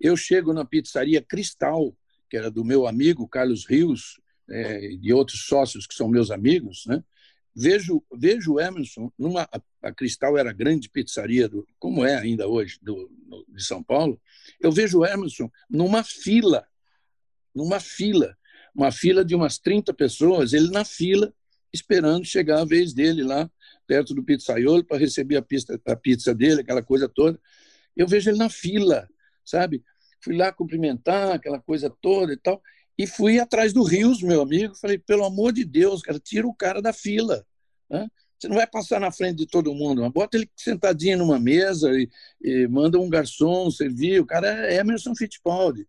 eu 0.00 0.16
chego 0.16 0.52
na 0.52 0.64
pizzaria 0.64 1.20
Cristal, 1.20 1.96
que 2.28 2.36
era 2.36 2.50
do 2.50 2.64
meu 2.64 2.86
amigo 2.86 3.26
Carlos 3.26 3.66
Rios 3.66 4.20
é, 4.48 4.92
e 5.02 5.12
outros 5.12 5.46
sócios 5.46 5.86
que 5.86 5.94
são 5.94 6.08
meus 6.08 6.30
amigos, 6.30 6.84
né? 6.86 7.02
Vejo, 7.54 8.02
vejo 8.12 8.54
o 8.54 8.60
Emerson, 8.60 9.10
numa, 9.18 9.48
a 9.82 9.92
Cristal 9.92 10.38
era 10.38 10.50
a 10.50 10.54
grande 10.54 10.88
pizzaria, 10.88 11.48
do, 11.48 11.66
como 11.78 12.04
é 12.04 12.16
ainda 12.16 12.46
hoje, 12.46 12.78
do, 12.80 13.10
no, 13.26 13.44
de 13.48 13.64
São 13.64 13.82
Paulo. 13.82 14.20
Eu 14.60 14.70
vejo 14.70 15.00
o 15.00 15.06
Emerson 15.06 15.50
numa 15.68 16.04
fila, 16.04 16.66
numa 17.54 17.80
fila, 17.80 18.36
uma 18.74 18.92
fila 18.92 19.24
de 19.24 19.34
umas 19.34 19.58
30 19.58 19.92
pessoas, 19.94 20.52
ele 20.52 20.70
na 20.70 20.84
fila, 20.84 21.34
esperando 21.72 22.24
chegar 22.24 22.60
a 22.60 22.64
vez 22.64 22.92
dele 22.92 23.22
lá, 23.22 23.50
perto 23.86 24.14
do 24.14 24.22
pizzaiolo, 24.22 24.84
para 24.84 24.98
receber 24.98 25.36
a, 25.36 25.42
pista, 25.42 25.80
a 25.86 25.96
pizza 25.96 26.34
dele, 26.34 26.60
aquela 26.60 26.82
coisa 26.82 27.08
toda. 27.08 27.40
Eu 27.96 28.06
vejo 28.06 28.30
ele 28.30 28.38
na 28.38 28.48
fila, 28.48 29.08
sabe? 29.44 29.82
Fui 30.22 30.36
lá 30.36 30.52
cumprimentar, 30.52 31.32
aquela 31.32 31.60
coisa 31.60 31.90
toda 31.90 32.32
e 32.32 32.36
tal. 32.36 32.62
E 32.98 33.06
fui 33.06 33.38
atrás 33.38 33.72
do 33.72 33.82
Rios, 33.82 34.22
meu 34.22 34.42
amigo, 34.42 34.74
falei, 34.74 34.98
pelo 34.98 35.24
amor 35.24 35.52
de 35.52 35.64
Deus, 35.64 36.02
cara, 36.02 36.18
tira 36.18 36.46
o 36.46 36.54
cara 36.54 36.82
da 36.82 36.92
fila. 36.92 37.44
Né? 37.88 38.06
Você 38.38 38.48
não 38.48 38.56
vai 38.56 38.66
passar 38.66 39.00
na 39.00 39.12
frente 39.12 39.38
de 39.38 39.46
todo 39.46 39.74
mundo, 39.74 40.02
mas 40.02 40.12
bota 40.12 40.36
ele 40.36 40.50
sentadinho 40.56 41.18
numa 41.18 41.38
mesa 41.38 41.90
e, 41.92 42.08
e 42.42 42.66
manda 42.68 42.98
um 42.98 43.08
garçom 43.08 43.70
servir. 43.70 44.20
O 44.20 44.26
cara 44.26 44.66
é 44.66 44.76
Emerson 44.76 45.14
Fittipaldi. 45.14 45.86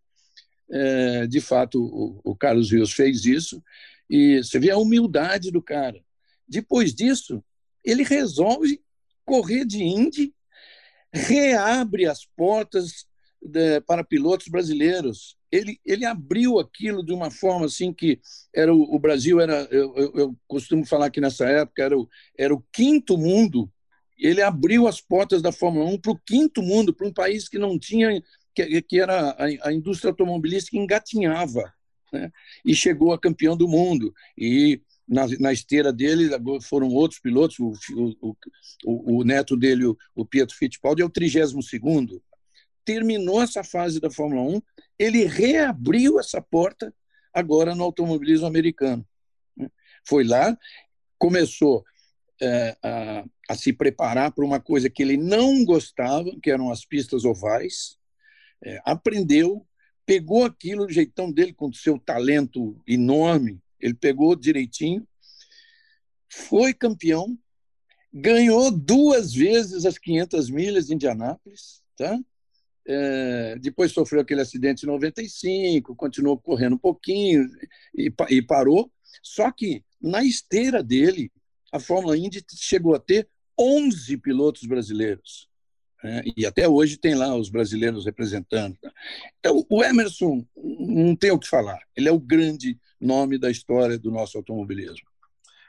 É, 0.69 1.27
de 1.27 1.41
fato, 1.41 1.81
o, 1.83 2.21
o 2.31 2.35
Carlos 2.35 2.71
Rios 2.71 2.93
fez 2.93 3.25
isso 3.25 3.61
e 4.09 4.43
você 4.43 4.59
vê 4.59 4.71
a 4.71 4.77
humildade 4.77 5.51
do 5.51 5.61
cara. 5.61 6.01
Depois 6.47 6.93
disso, 6.93 7.43
ele 7.83 8.03
resolve 8.03 8.81
correr 9.25 9.65
de 9.65 9.83
Indy, 9.83 10.33
reabre 11.13 12.05
as 12.05 12.25
portas 12.25 13.05
de, 13.41 13.79
para 13.81 14.03
pilotos 14.03 14.47
brasileiros 14.49 15.37
ele, 15.51 15.79
ele 15.85 16.05
abriu 16.05 16.59
aquilo 16.59 17.03
de 17.05 17.11
uma 17.11 17.29
forma 17.29 17.65
assim 17.65 17.93
que 17.93 18.19
era 18.55 18.73
o, 18.73 18.95
o 18.95 18.99
Brasil 18.99 19.39
era 19.39 19.67
eu, 19.69 19.93
eu, 19.95 20.13
eu, 20.15 20.35
costumo 20.47 20.85
falar 20.85 21.09
que 21.09 21.19
nessa 21.19 21.45
época 21.45 21.83
era 21.83 21.97
o, 21.97 22.07
era 22.37 22.53
o 22.53 22.63
quinto 22.71 23.17
mundo 23.17 23.69
ele 24.17 24.41
abriu 24.41 24.87
as 24.87 25.01
portas 25.01 25.41
da 25.41 25.51
Fórmula 25.51 25.85
1 25.85 25.97
para 25.99 26.11
o 26.11 26.19
quinto 26.25 26.61
mundo 26.61 26.93
para 26.93 27.07
um 27.07 27.13
país 27.13 27.49
que 27.49 27.59
não 27.59 27.77
tinha 27.77 28.23
que, 28.55 28.81
que 28.81 28.99
era 28.99 29.31
a, 29.31 29.69
a, 29.69 29.73
indústria 29.73 30.11
automobilística 30.11 30.77
engatinhava 30.77 31.73
né? 32.13 32.31
e 32.65 32.73
chegou 32.73 33.11
a 33.11 33.19
campeão 33.19 33.57
do 33.57 33.67
mundo 33.67 34.13
e 34.37 34.81
na, 35.07 35.27
na 35.39 35.51
esteira 35.51 35.91
dele 35.91 36.29
foram 36.61 36.87
outros 36.87 37.19
pilotos 37.19 37.59
o, 37.59 37.73
o, 38.21 38.37
o, 38.85 39.17
o 39.19 39.23
neto 39.25 39.57
dele 39.57 39.85
o, 40.15 40.25
Pietro 40.25 40.55
Fittipaldi 40.55 41.01
é 41.01 41.05
o 41.05 41.09
32 41.09 41.67
segundo 41.67 42.23
terminou 42.85 43.41
essa 43.41 43.63
fase 43.63 43.99
da 43.99 44.09
Fórmula 44.09 44.41
1, 44.57 44.61
ele 44.97 45.25
reabriu 45.25 46.19
essa 46.19 46.41
porta 46.41 46.93
agora 47.33 47.75
no 47.75 47.83
automobilismo 47.83 48.45
americano. 48.45 49.05
Né? 49.55 49.69
Foi 50.05 50.23
lá, 50.23 50.57
começou 51.17 51.83
é, 52.41 52.77
a, 52.81 53.25
a, 53.49 53.55
se 53.55 53.71
preparar 53.71 54.31
para 54.31 54.45
uma 54.45 54.59
coisa 54.59 54.89
que 54.89 55.01
ele 55.01 55.17
não 55.17 55.63
gostava, 55.63 56.29
que 56.41 56.49
eram 56.49 56.71
as 56.71 56.83
pistas 56.83 57.23
ovais, 57.23 57.97
é, 58.63 58.81
aprendeu, 58.83 59.65
pegou 60.05 60.43
aquilo 60.43 60.87
do 60.87 60.93
jeitão 60.93 61.31
dele, 61.31 61.53
com 61.53 61.69
o 61.69 61.73
seu 61.73 61.99
talento 61.99 62.81
enorme, 62.87 63.61
ele 63.79 63.93
pegou 63.93 64.35
direitinho, 64.35 65.07
foi 66.29 66.73
campeão, 66.73 67.37
ganhou 68.13 68.71
duas 68.71 69.33
vezes 69.33 69.85
as 69.85 69.97
500 69.97 70.49
milhas 70.49 70.87
de 70.87 70.95
Indianápolis, 70.95 71.81
tá? 71.95 72.19
É, 72.87 73.57
depois 73.59 73.91
sofreu 73.91 74.21
aquele 74.21 74.41
acidente 74.41 74.83
em 74.83 74.87
95, 74.87 75.95
continuou 75.95 76.37
correndo 76.37 76.73
um 76.73 76.79
pouquinho 76.79 77.47
e, 77.95 78.11
e 78.29 78.41
parou. 78.41 78.91
Só 79.21 79.51
que 79.51 79.83
na 80.01 80.23
esteira 80.23 80.81
dele, 80.81 81.31
a 81.71 81.79
Fórmula 81.79 82.17
Indy 82.17 82.43
chegou 82.55 82.95
a 82.95 82.99
ter 82.99 83.27
11 83.59 84.17
pilotos 84.17 84.63
brasileiros. 84.63 85.47
Né? 86.03 86.23
E 86.35 86.45
até 86.45 86.67
hoje 86.67 86.97
tem 86.97 87.13
lá 87.13 87.35
os 87.35 87.49
brasileiros 87.49 88.05
representando. 88.05 88.77
Então, 89.39 89.65
o 89.69 89.83
Emerson 89.83 90.45
não 90.55 91.15
tem 91.15 91.31
o 91.31 91.39
que 91.39 91.47
falar. 91.47 91.79
Ele 91.95 92.09
é 92.09 92.11
o 92.11 92.19
grande 92.19 92.79
nome 92.99 93.37
da 93.37 93.51
história 93.51 93.97
do 93.97 94.11
nosso 94.11 94.37
automobilismo. 94.37 95.07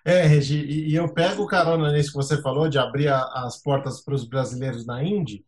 É, 0.04 0.26
Regi, 0.26 0.58
e 0.58 0.94
eu 0.94 1.08
pego 1.12 1.46
carona 1.46 1.92
nisso 1.92 2.10
que 2.10 2.16
você 2.16 2.40
falou 2.42 2.68
de 2.68 2.76
abrir 2.76 3.08
as 3.08 3.62
portas 3.62 4.00
para 4.00 4.14
os 4.14 4.24
brasileiros 4.24 4.84
na 4.84 5.02
Indy. 5.04 5.44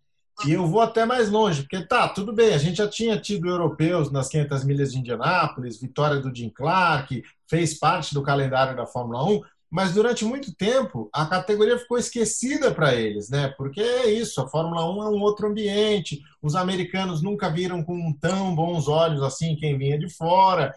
E 0.46 0.52
eu 0.52 0.66
vou 0.66 0.80
até 0.80 1.06
mais 1.06 1.30
longe, 1.30 1.62
porque 1.62 1.86
tá, 1.86 2.08
tudo 2.08 2.32
bem, 2.32 2.52
a 2.52 2.58
gente 2.58 2.78
já 2.78 2.88
tinha 2.88 3.18
tido 3.18 3.48
europeus 3.48 4.10
nas 4.10 4.28
500 4.28 4.64
milhas 4.64 4.92
de 4.92 4.98
Indianápolis, 4.98 5.80
vitória 5.80 6.20
do 6.20 6.34
Jim 6.34 6.50
Clark, 6.50 7.22
fez 7.48 7.78
parte 7.78 8.12
do 8.12 8.22
calendário 8.22 8.76
da 8.76 8.84
Fórmula 8.84 9.24
1, 9.24 9.40
mas 9.70 9.92
durante 9.92 10.24
muito 10.24 10.54
tempo 10.54 11.08
a 11.12 11.26
categoria 11.26 11.78
ficou 11.78 11.98
esquecida 11.98 12.72
para 12.72 12.94
eles, 12.94 13.28
né? 13.28 13.48
Porque 13.56 13.80
é 13.80 14.10
isso, 14.10 14.40
a 14.40 14.48
Fórmula 14.48 14.84
1 14.88 15.02
é 15.02 15.08
um 15.08 15.20
outro 15.20 15.48
ambiente, 15.48 16.20
os 16.42 16.54
americanos 16.54 17.22
nunca 17.22 17.48
viram 17.48 17.82
com 17.82 18.12
tão 18.12 18.54
bons 18.54 18.86
olhos 18.86 19.22
assim 19.22 19.56
quem 19.56 19.78
vinha 19.78 19.98
de 19.98 20.08
fora. 20.08 20.74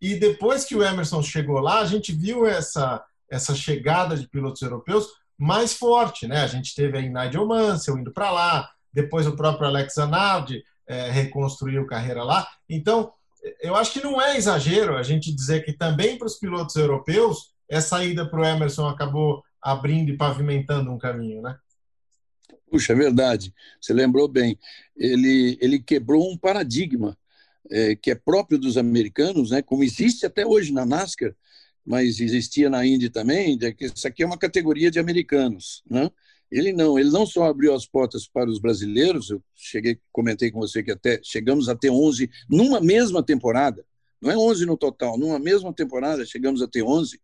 E 0.00 0.16
depois 0.16 0.64
que 0.64 0.74
o 0.74 0.82
Emerson 0.82 1.22
chegou 1.22 1.60
lá, 1.60 1.80
a 1.80 1.86
gente 1.86 2.12
viu 2.12 2.46
essa, 2.46 3.04
essa 3.30 3.54
chegada 3.54 4.16
de 4.16 4.28
pilotos 4.28 4.62
europeus 4.62 5.06
mais 5.38 5.72
forte, 5.74 6.26
né? 6.26 6.42
A 6.42 6.48
gente 6.48 6.74
teve 6.74 6.98
aí 6.98 7.08
Nigel 7.08 7.46
Mansell 7.46 7.98
indo 7.98 8.12
para 8.12 8.30
lá, 8.30 8.70
depois 8.92 9.26
o 9.26 9.36
próprio 9.36 9.66
Alex 9.66 9.94
Zanardi 9.94 10.62
é, 10.86 11.10
reconstruiu 11.10 11.86
carreira 11.86 12.22
lá. 12.22 12.46
Então, 12.68 13.12
eu 13.60 13.74
acho 13.74 13.92
que 13.92 14.02
não 14.02 14.20
é 14.20 14.36
exagero 14.36 14.96
a 14.96 15.02
gente 15.02 15.34
dizer 15.34 15.64
que 15.64 15.72
também 15.72 16.16
para 16.16 16.26
os 16.26 16.38
pilotos 16.38 16.76
europeus, 16.76 17.52
essa 17.68 18.04
ida 18.04 18.28
para 18.28 18.40
o 18.40 18.44
Emerson 18.44 18.86
acabou 18.86 19.42
abrindo 19.60 20.10
e 20.10 20.16
pavimentando 20.16 20.90
um 20.90 20.98
caminho, 20.98 21.42
né? 21.42 21.56
Puxa, 22.70 22.92
é 22.92 22.96
verdade. 22.96 23.52
Você 23.80 23.92
lembrou 23.92 24.26
bem. 24.26 24.58
Ele, 24.96 25.58
ele 25.60 25.78
quebrou 25.78 26.30
um 26.30 26.38
paradigma 26.38 27.16
é, 27.70 27.94
que 27.94 28.10
é 28.10 28.14
próprio 28.14 28.58
dos 28.58 28.76
americanos, 28.76 29.50
né? 29.50 29.60
como 29.62 29.84
existe 29.84 30.24
até 30.24 30.46
hoje 30.46 30.72
na 30.72 30.86
NASCAR, 30.86 31.34
mas 31.84 32.20
existia 32.20 32.70
na 32.70 32.86
Indy 32.86 33.10
também, 33.10 33.58
de 33.58 33.72
que 33.74 33.86
isso 33.86 34.06
aqui 34.06 34.22
é 34.22 34.26
uma 34.26 34.38
categoria 34.38 34.90
de 34.90 34.98
americanos. 34.98 35.82
Né? 35.88 36.10
Ele 36.52 36.70
não, 36.70 36.98
ele 36.98 37.10
não 37.10 37.24
só 37.24 37.44
abriu 37.44 37.74
as 37.74 37.86
portas 37.86 38.28
para 38.28 38.48
os 38.48 38.60
brasileiros, 38.60 39.30
eu 39.30 39.42
cheguei, 39.54 39.98
comentei 40.12 40.50
com 40.50 40.60
você 40.60 40.82
que 40.82 40.90
até 40.90 41.18
chegamos 41.24 41.66
a 41.66 41.74
ter 41.74 41.88
11 41.90 42.28
numa 42.48 42.78
mesma 42.78 43.22
temporada, 43.22 43.82
não 44.20 44.30
é 44.30 44.36
11 44.36 44.66
no 44.66 44.76
total, 44.76 45.18
numa 45.18 45.38
mesma 45.38 45.72
temporada 45.72 46.26
chegamos 46.26 46.60
a 46.60 46.68
ter 46.68 46.82
11, 46.82 47.18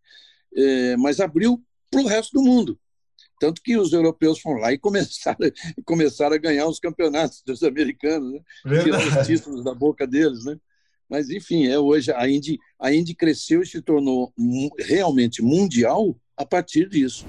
é, 0.57 0.97
mas 0.97 1.21
abriu 1.21 1.63
para 1.91 2.01
o 2.01 2.07
resto 2.07 2.33
do 2.33 2.43
mundo. 2.43 2.81
Tanto 3.39 3.63
que 3.63 3.77
os 3.77 3.93
europeus 3.93 4.41
foram 4.41 4.61
lá 4.61 4.73
e 4.73 4.79
começaram, 4.79 5.39
começaram 5.85 6.35
a 6.35 6.39
ganhar 6.39 6.67
os 6.67 6.81
campeonatos 6.81 7.43
dos 7.45 7.63
americanos, 7.63 8.33
né? 8.33 8.41
tirando 8.83 9.21
os 9.21 9.27
títulos 9.27 9.63
da 9.63 9.75
boca 9.75 10.07
deles. 10.07 10.45
Né? 10.47 10.59
Mas, 11.09 11.29
enfim, 11.29 11.67
é 11.67 11.79
hoje 11.79 12.11
a 12.11 12.29
Indy, 12.29 12.59
a 12.81 12.93
Indy 12.93 13.15
cresceu 13.15 13.63
e 13.63 13.67
se 13.67 13.83
tornou 13.83 14.33
realmente 14.79 15.43
mundial 15.43 16.19
a 16.37 16.47
partir 16.47 16.89
disso. 16.89 17.27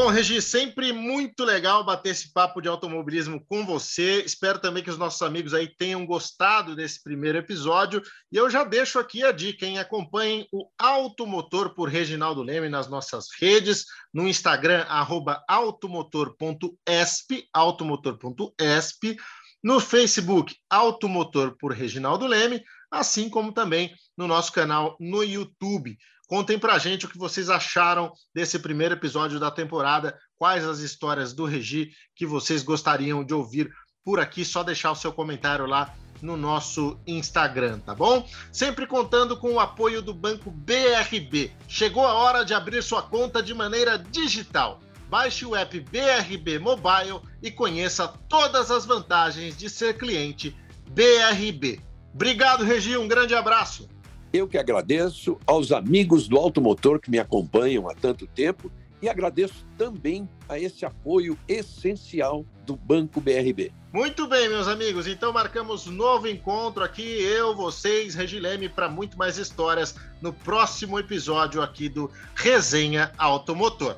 Bom, 0.00 0.10
Regi, 0.10 0.40
sempre 0.40 0.92
muito 0.92 1.44
legal 1.44 1.82
bater 1.82 2.10
esse 2.10 2.32
papo 2.32 2.60
de 2.60 2.68
automobilismo 2.68 3.44
com 3.44 3.66
você. 3.66 4.22
Espero 4.22 4.60
também 4.60 4.80
que 4.80 4.90
os 4.90 4.96
nossos 4.96 5.20
amigos 5.22 5.52
aí 5.52 5.66
tenham 5.66 6.06
gostado 6.06 6.76
desse 6.76 7.02
primeiro 7.02 7.36
episódio. 7.36 8.00
E 8.30 8.36
eu 8.36 8.48
já 8.48 8.62
deixo 8.62 9.00
aqui 9.00 9.24
a 9.24 9.32
dica, 9.32 9.66
hein? 9.66 9.80
Acompanhem 9.80 10.46
o 10.52 10.68
Automotor 10.78 11.74
por 11.74 11.88
Reginaldo 11.88 12.44
Leme 12.44 12.68
nas 12.68 12.88
nossas 12.88 13.26
redes, 13.40 13.86
no 14.14 14.28
Instagram, 14.28 14.82
arroba 14.82 15.42
automotor.esp, 15.48 17.48
automotor.esp, 17.52 19.16
no 19.60 19.80
Facebook, 19.80 20.54
Automotor 20.70 21.56
por 21.58 21.72
Reginaldo 21.72 22.24
Leme, 22.24 22.62
assim 22.88 23.28
como 23.28 23.50
também 23.50 23.92
no 24.16 24.28
nosso 24.28 24.52
canal 24.52 24.96
no 25.00 25.24
YouTube. 25.24 25.98
Contem 26.28 26.58
pra 26.58 26.78
gente 26.78 27.06
o 27.06 27.08
que 27.08 27.16
vocês 27.16 27.48
acharam 27.48 28.12
desse 28.34 28.58
primeiro 28.58 28.94
episódio 28.94 29.40
da 29.40 29.50
temporada, 29.50 30.14
quais 30.36 30.62
as 30.62 30.80
histórias 30.80 31.32
do 31.32 31.46
Regi 31.46 31.90
que 32.14 32.26
vocês 32.26 32.62
gostariam 32.62 33.24
de 33.24 33.32
ouvir 33.32 33.70
por 34.04 34.20
aqui, 34.20 34.44
só 34.44 34.62
deixar 34.62 34.92
o 34.92 34.94
seu 34.94 35.10
comentário 35.10 35.64
lá 35.64 35.94
no 36.20 36.36
nosso 36.36 37.00
Instagram, 37.06 37.78
tá 37.78 37.94
bom? 37.94 38.28
Sempre 38.52 38.86
contando 38.86 39.38
com 39.38 39.54
o 39.54 39.60
apoio 39.60 40.02
do 40.02 40.12
Banco 40.12 40.50
BRB. 40.50 41.50
Chegou 41.66 42.06
a 42.06 42.12
hora 42.12 42.44
de 42.44 42.52
abrir 42.52 42.82
sua 42.82 43.02
conta 43.02 43.42
de 43.42 43.54
maneira 43.54 43.98
digital. 43.98 44.80
Baixe 45.08 45.46
o 45.46 45.56
app 45.56 45.80
BRB 45.80 46.58
Mobile 46.58 47.22
e 47.42 47.50
conheça 47.50 48.06
todas 48.28 48.70
as 48.70 48.84
vantagens 48.84 49.56
de 49.56 49.70
ser 49.70 49.96
cliente 49.96 50.54
BRB. 50.90 51.80
Obrigado, 52.12 52.64
Regi, 52.64 52.98
um 52.98 53.08
grande 53.08 53.34
abraço. 53.34 53.88
Eu 54.32 54.46
que 54.46 54.58
agradeço 54.58 55.38
aos 55.46 55.72
amigos 55.72 56.28
do 56.28 56.36
Automotor 56.36 57.00
que 57.00 57.10
me 57.10 57.18
acompanham 57.18 57.88
há 57.88 57.94
tanto 57.94 58.26
tempo 58.26 58.70
e 59.00 59.08
agradeço 59.08 59.64
também 59.76 60.28
a 60.48 60.58
esse 60.58 60.84
apoio 60.84 61.38
essencial 61.46 62.44
do 62.66 62.76
Banco 62.76 63.20
BRB. 63.20 63.72
Muito 63.92 64.26
bem, 64.26 64.48
meus 64.48 64.68
amigos. 64.68 65.06
Então 65.06 65.32
marcamos 65.32 65.86
novo 65.86 66.28
encontro 66.28 66.84
aqui, 66.84 67.02
eu, 67.02 67.54
vocês, 67.54 68.14
Regileme, 68.14 68.68
para 68.68 68.88
muito 68.88 69.16
mais 69.16 69.38
histórias 69.38 69.94
no 70.20 70.32
próximo 70.32 70.98
episódio 70.98 71.62
aqui 71.62 71.88
do 71.88 72.10
Resenha 72.34 73.10
Automotor. 73.16 73.96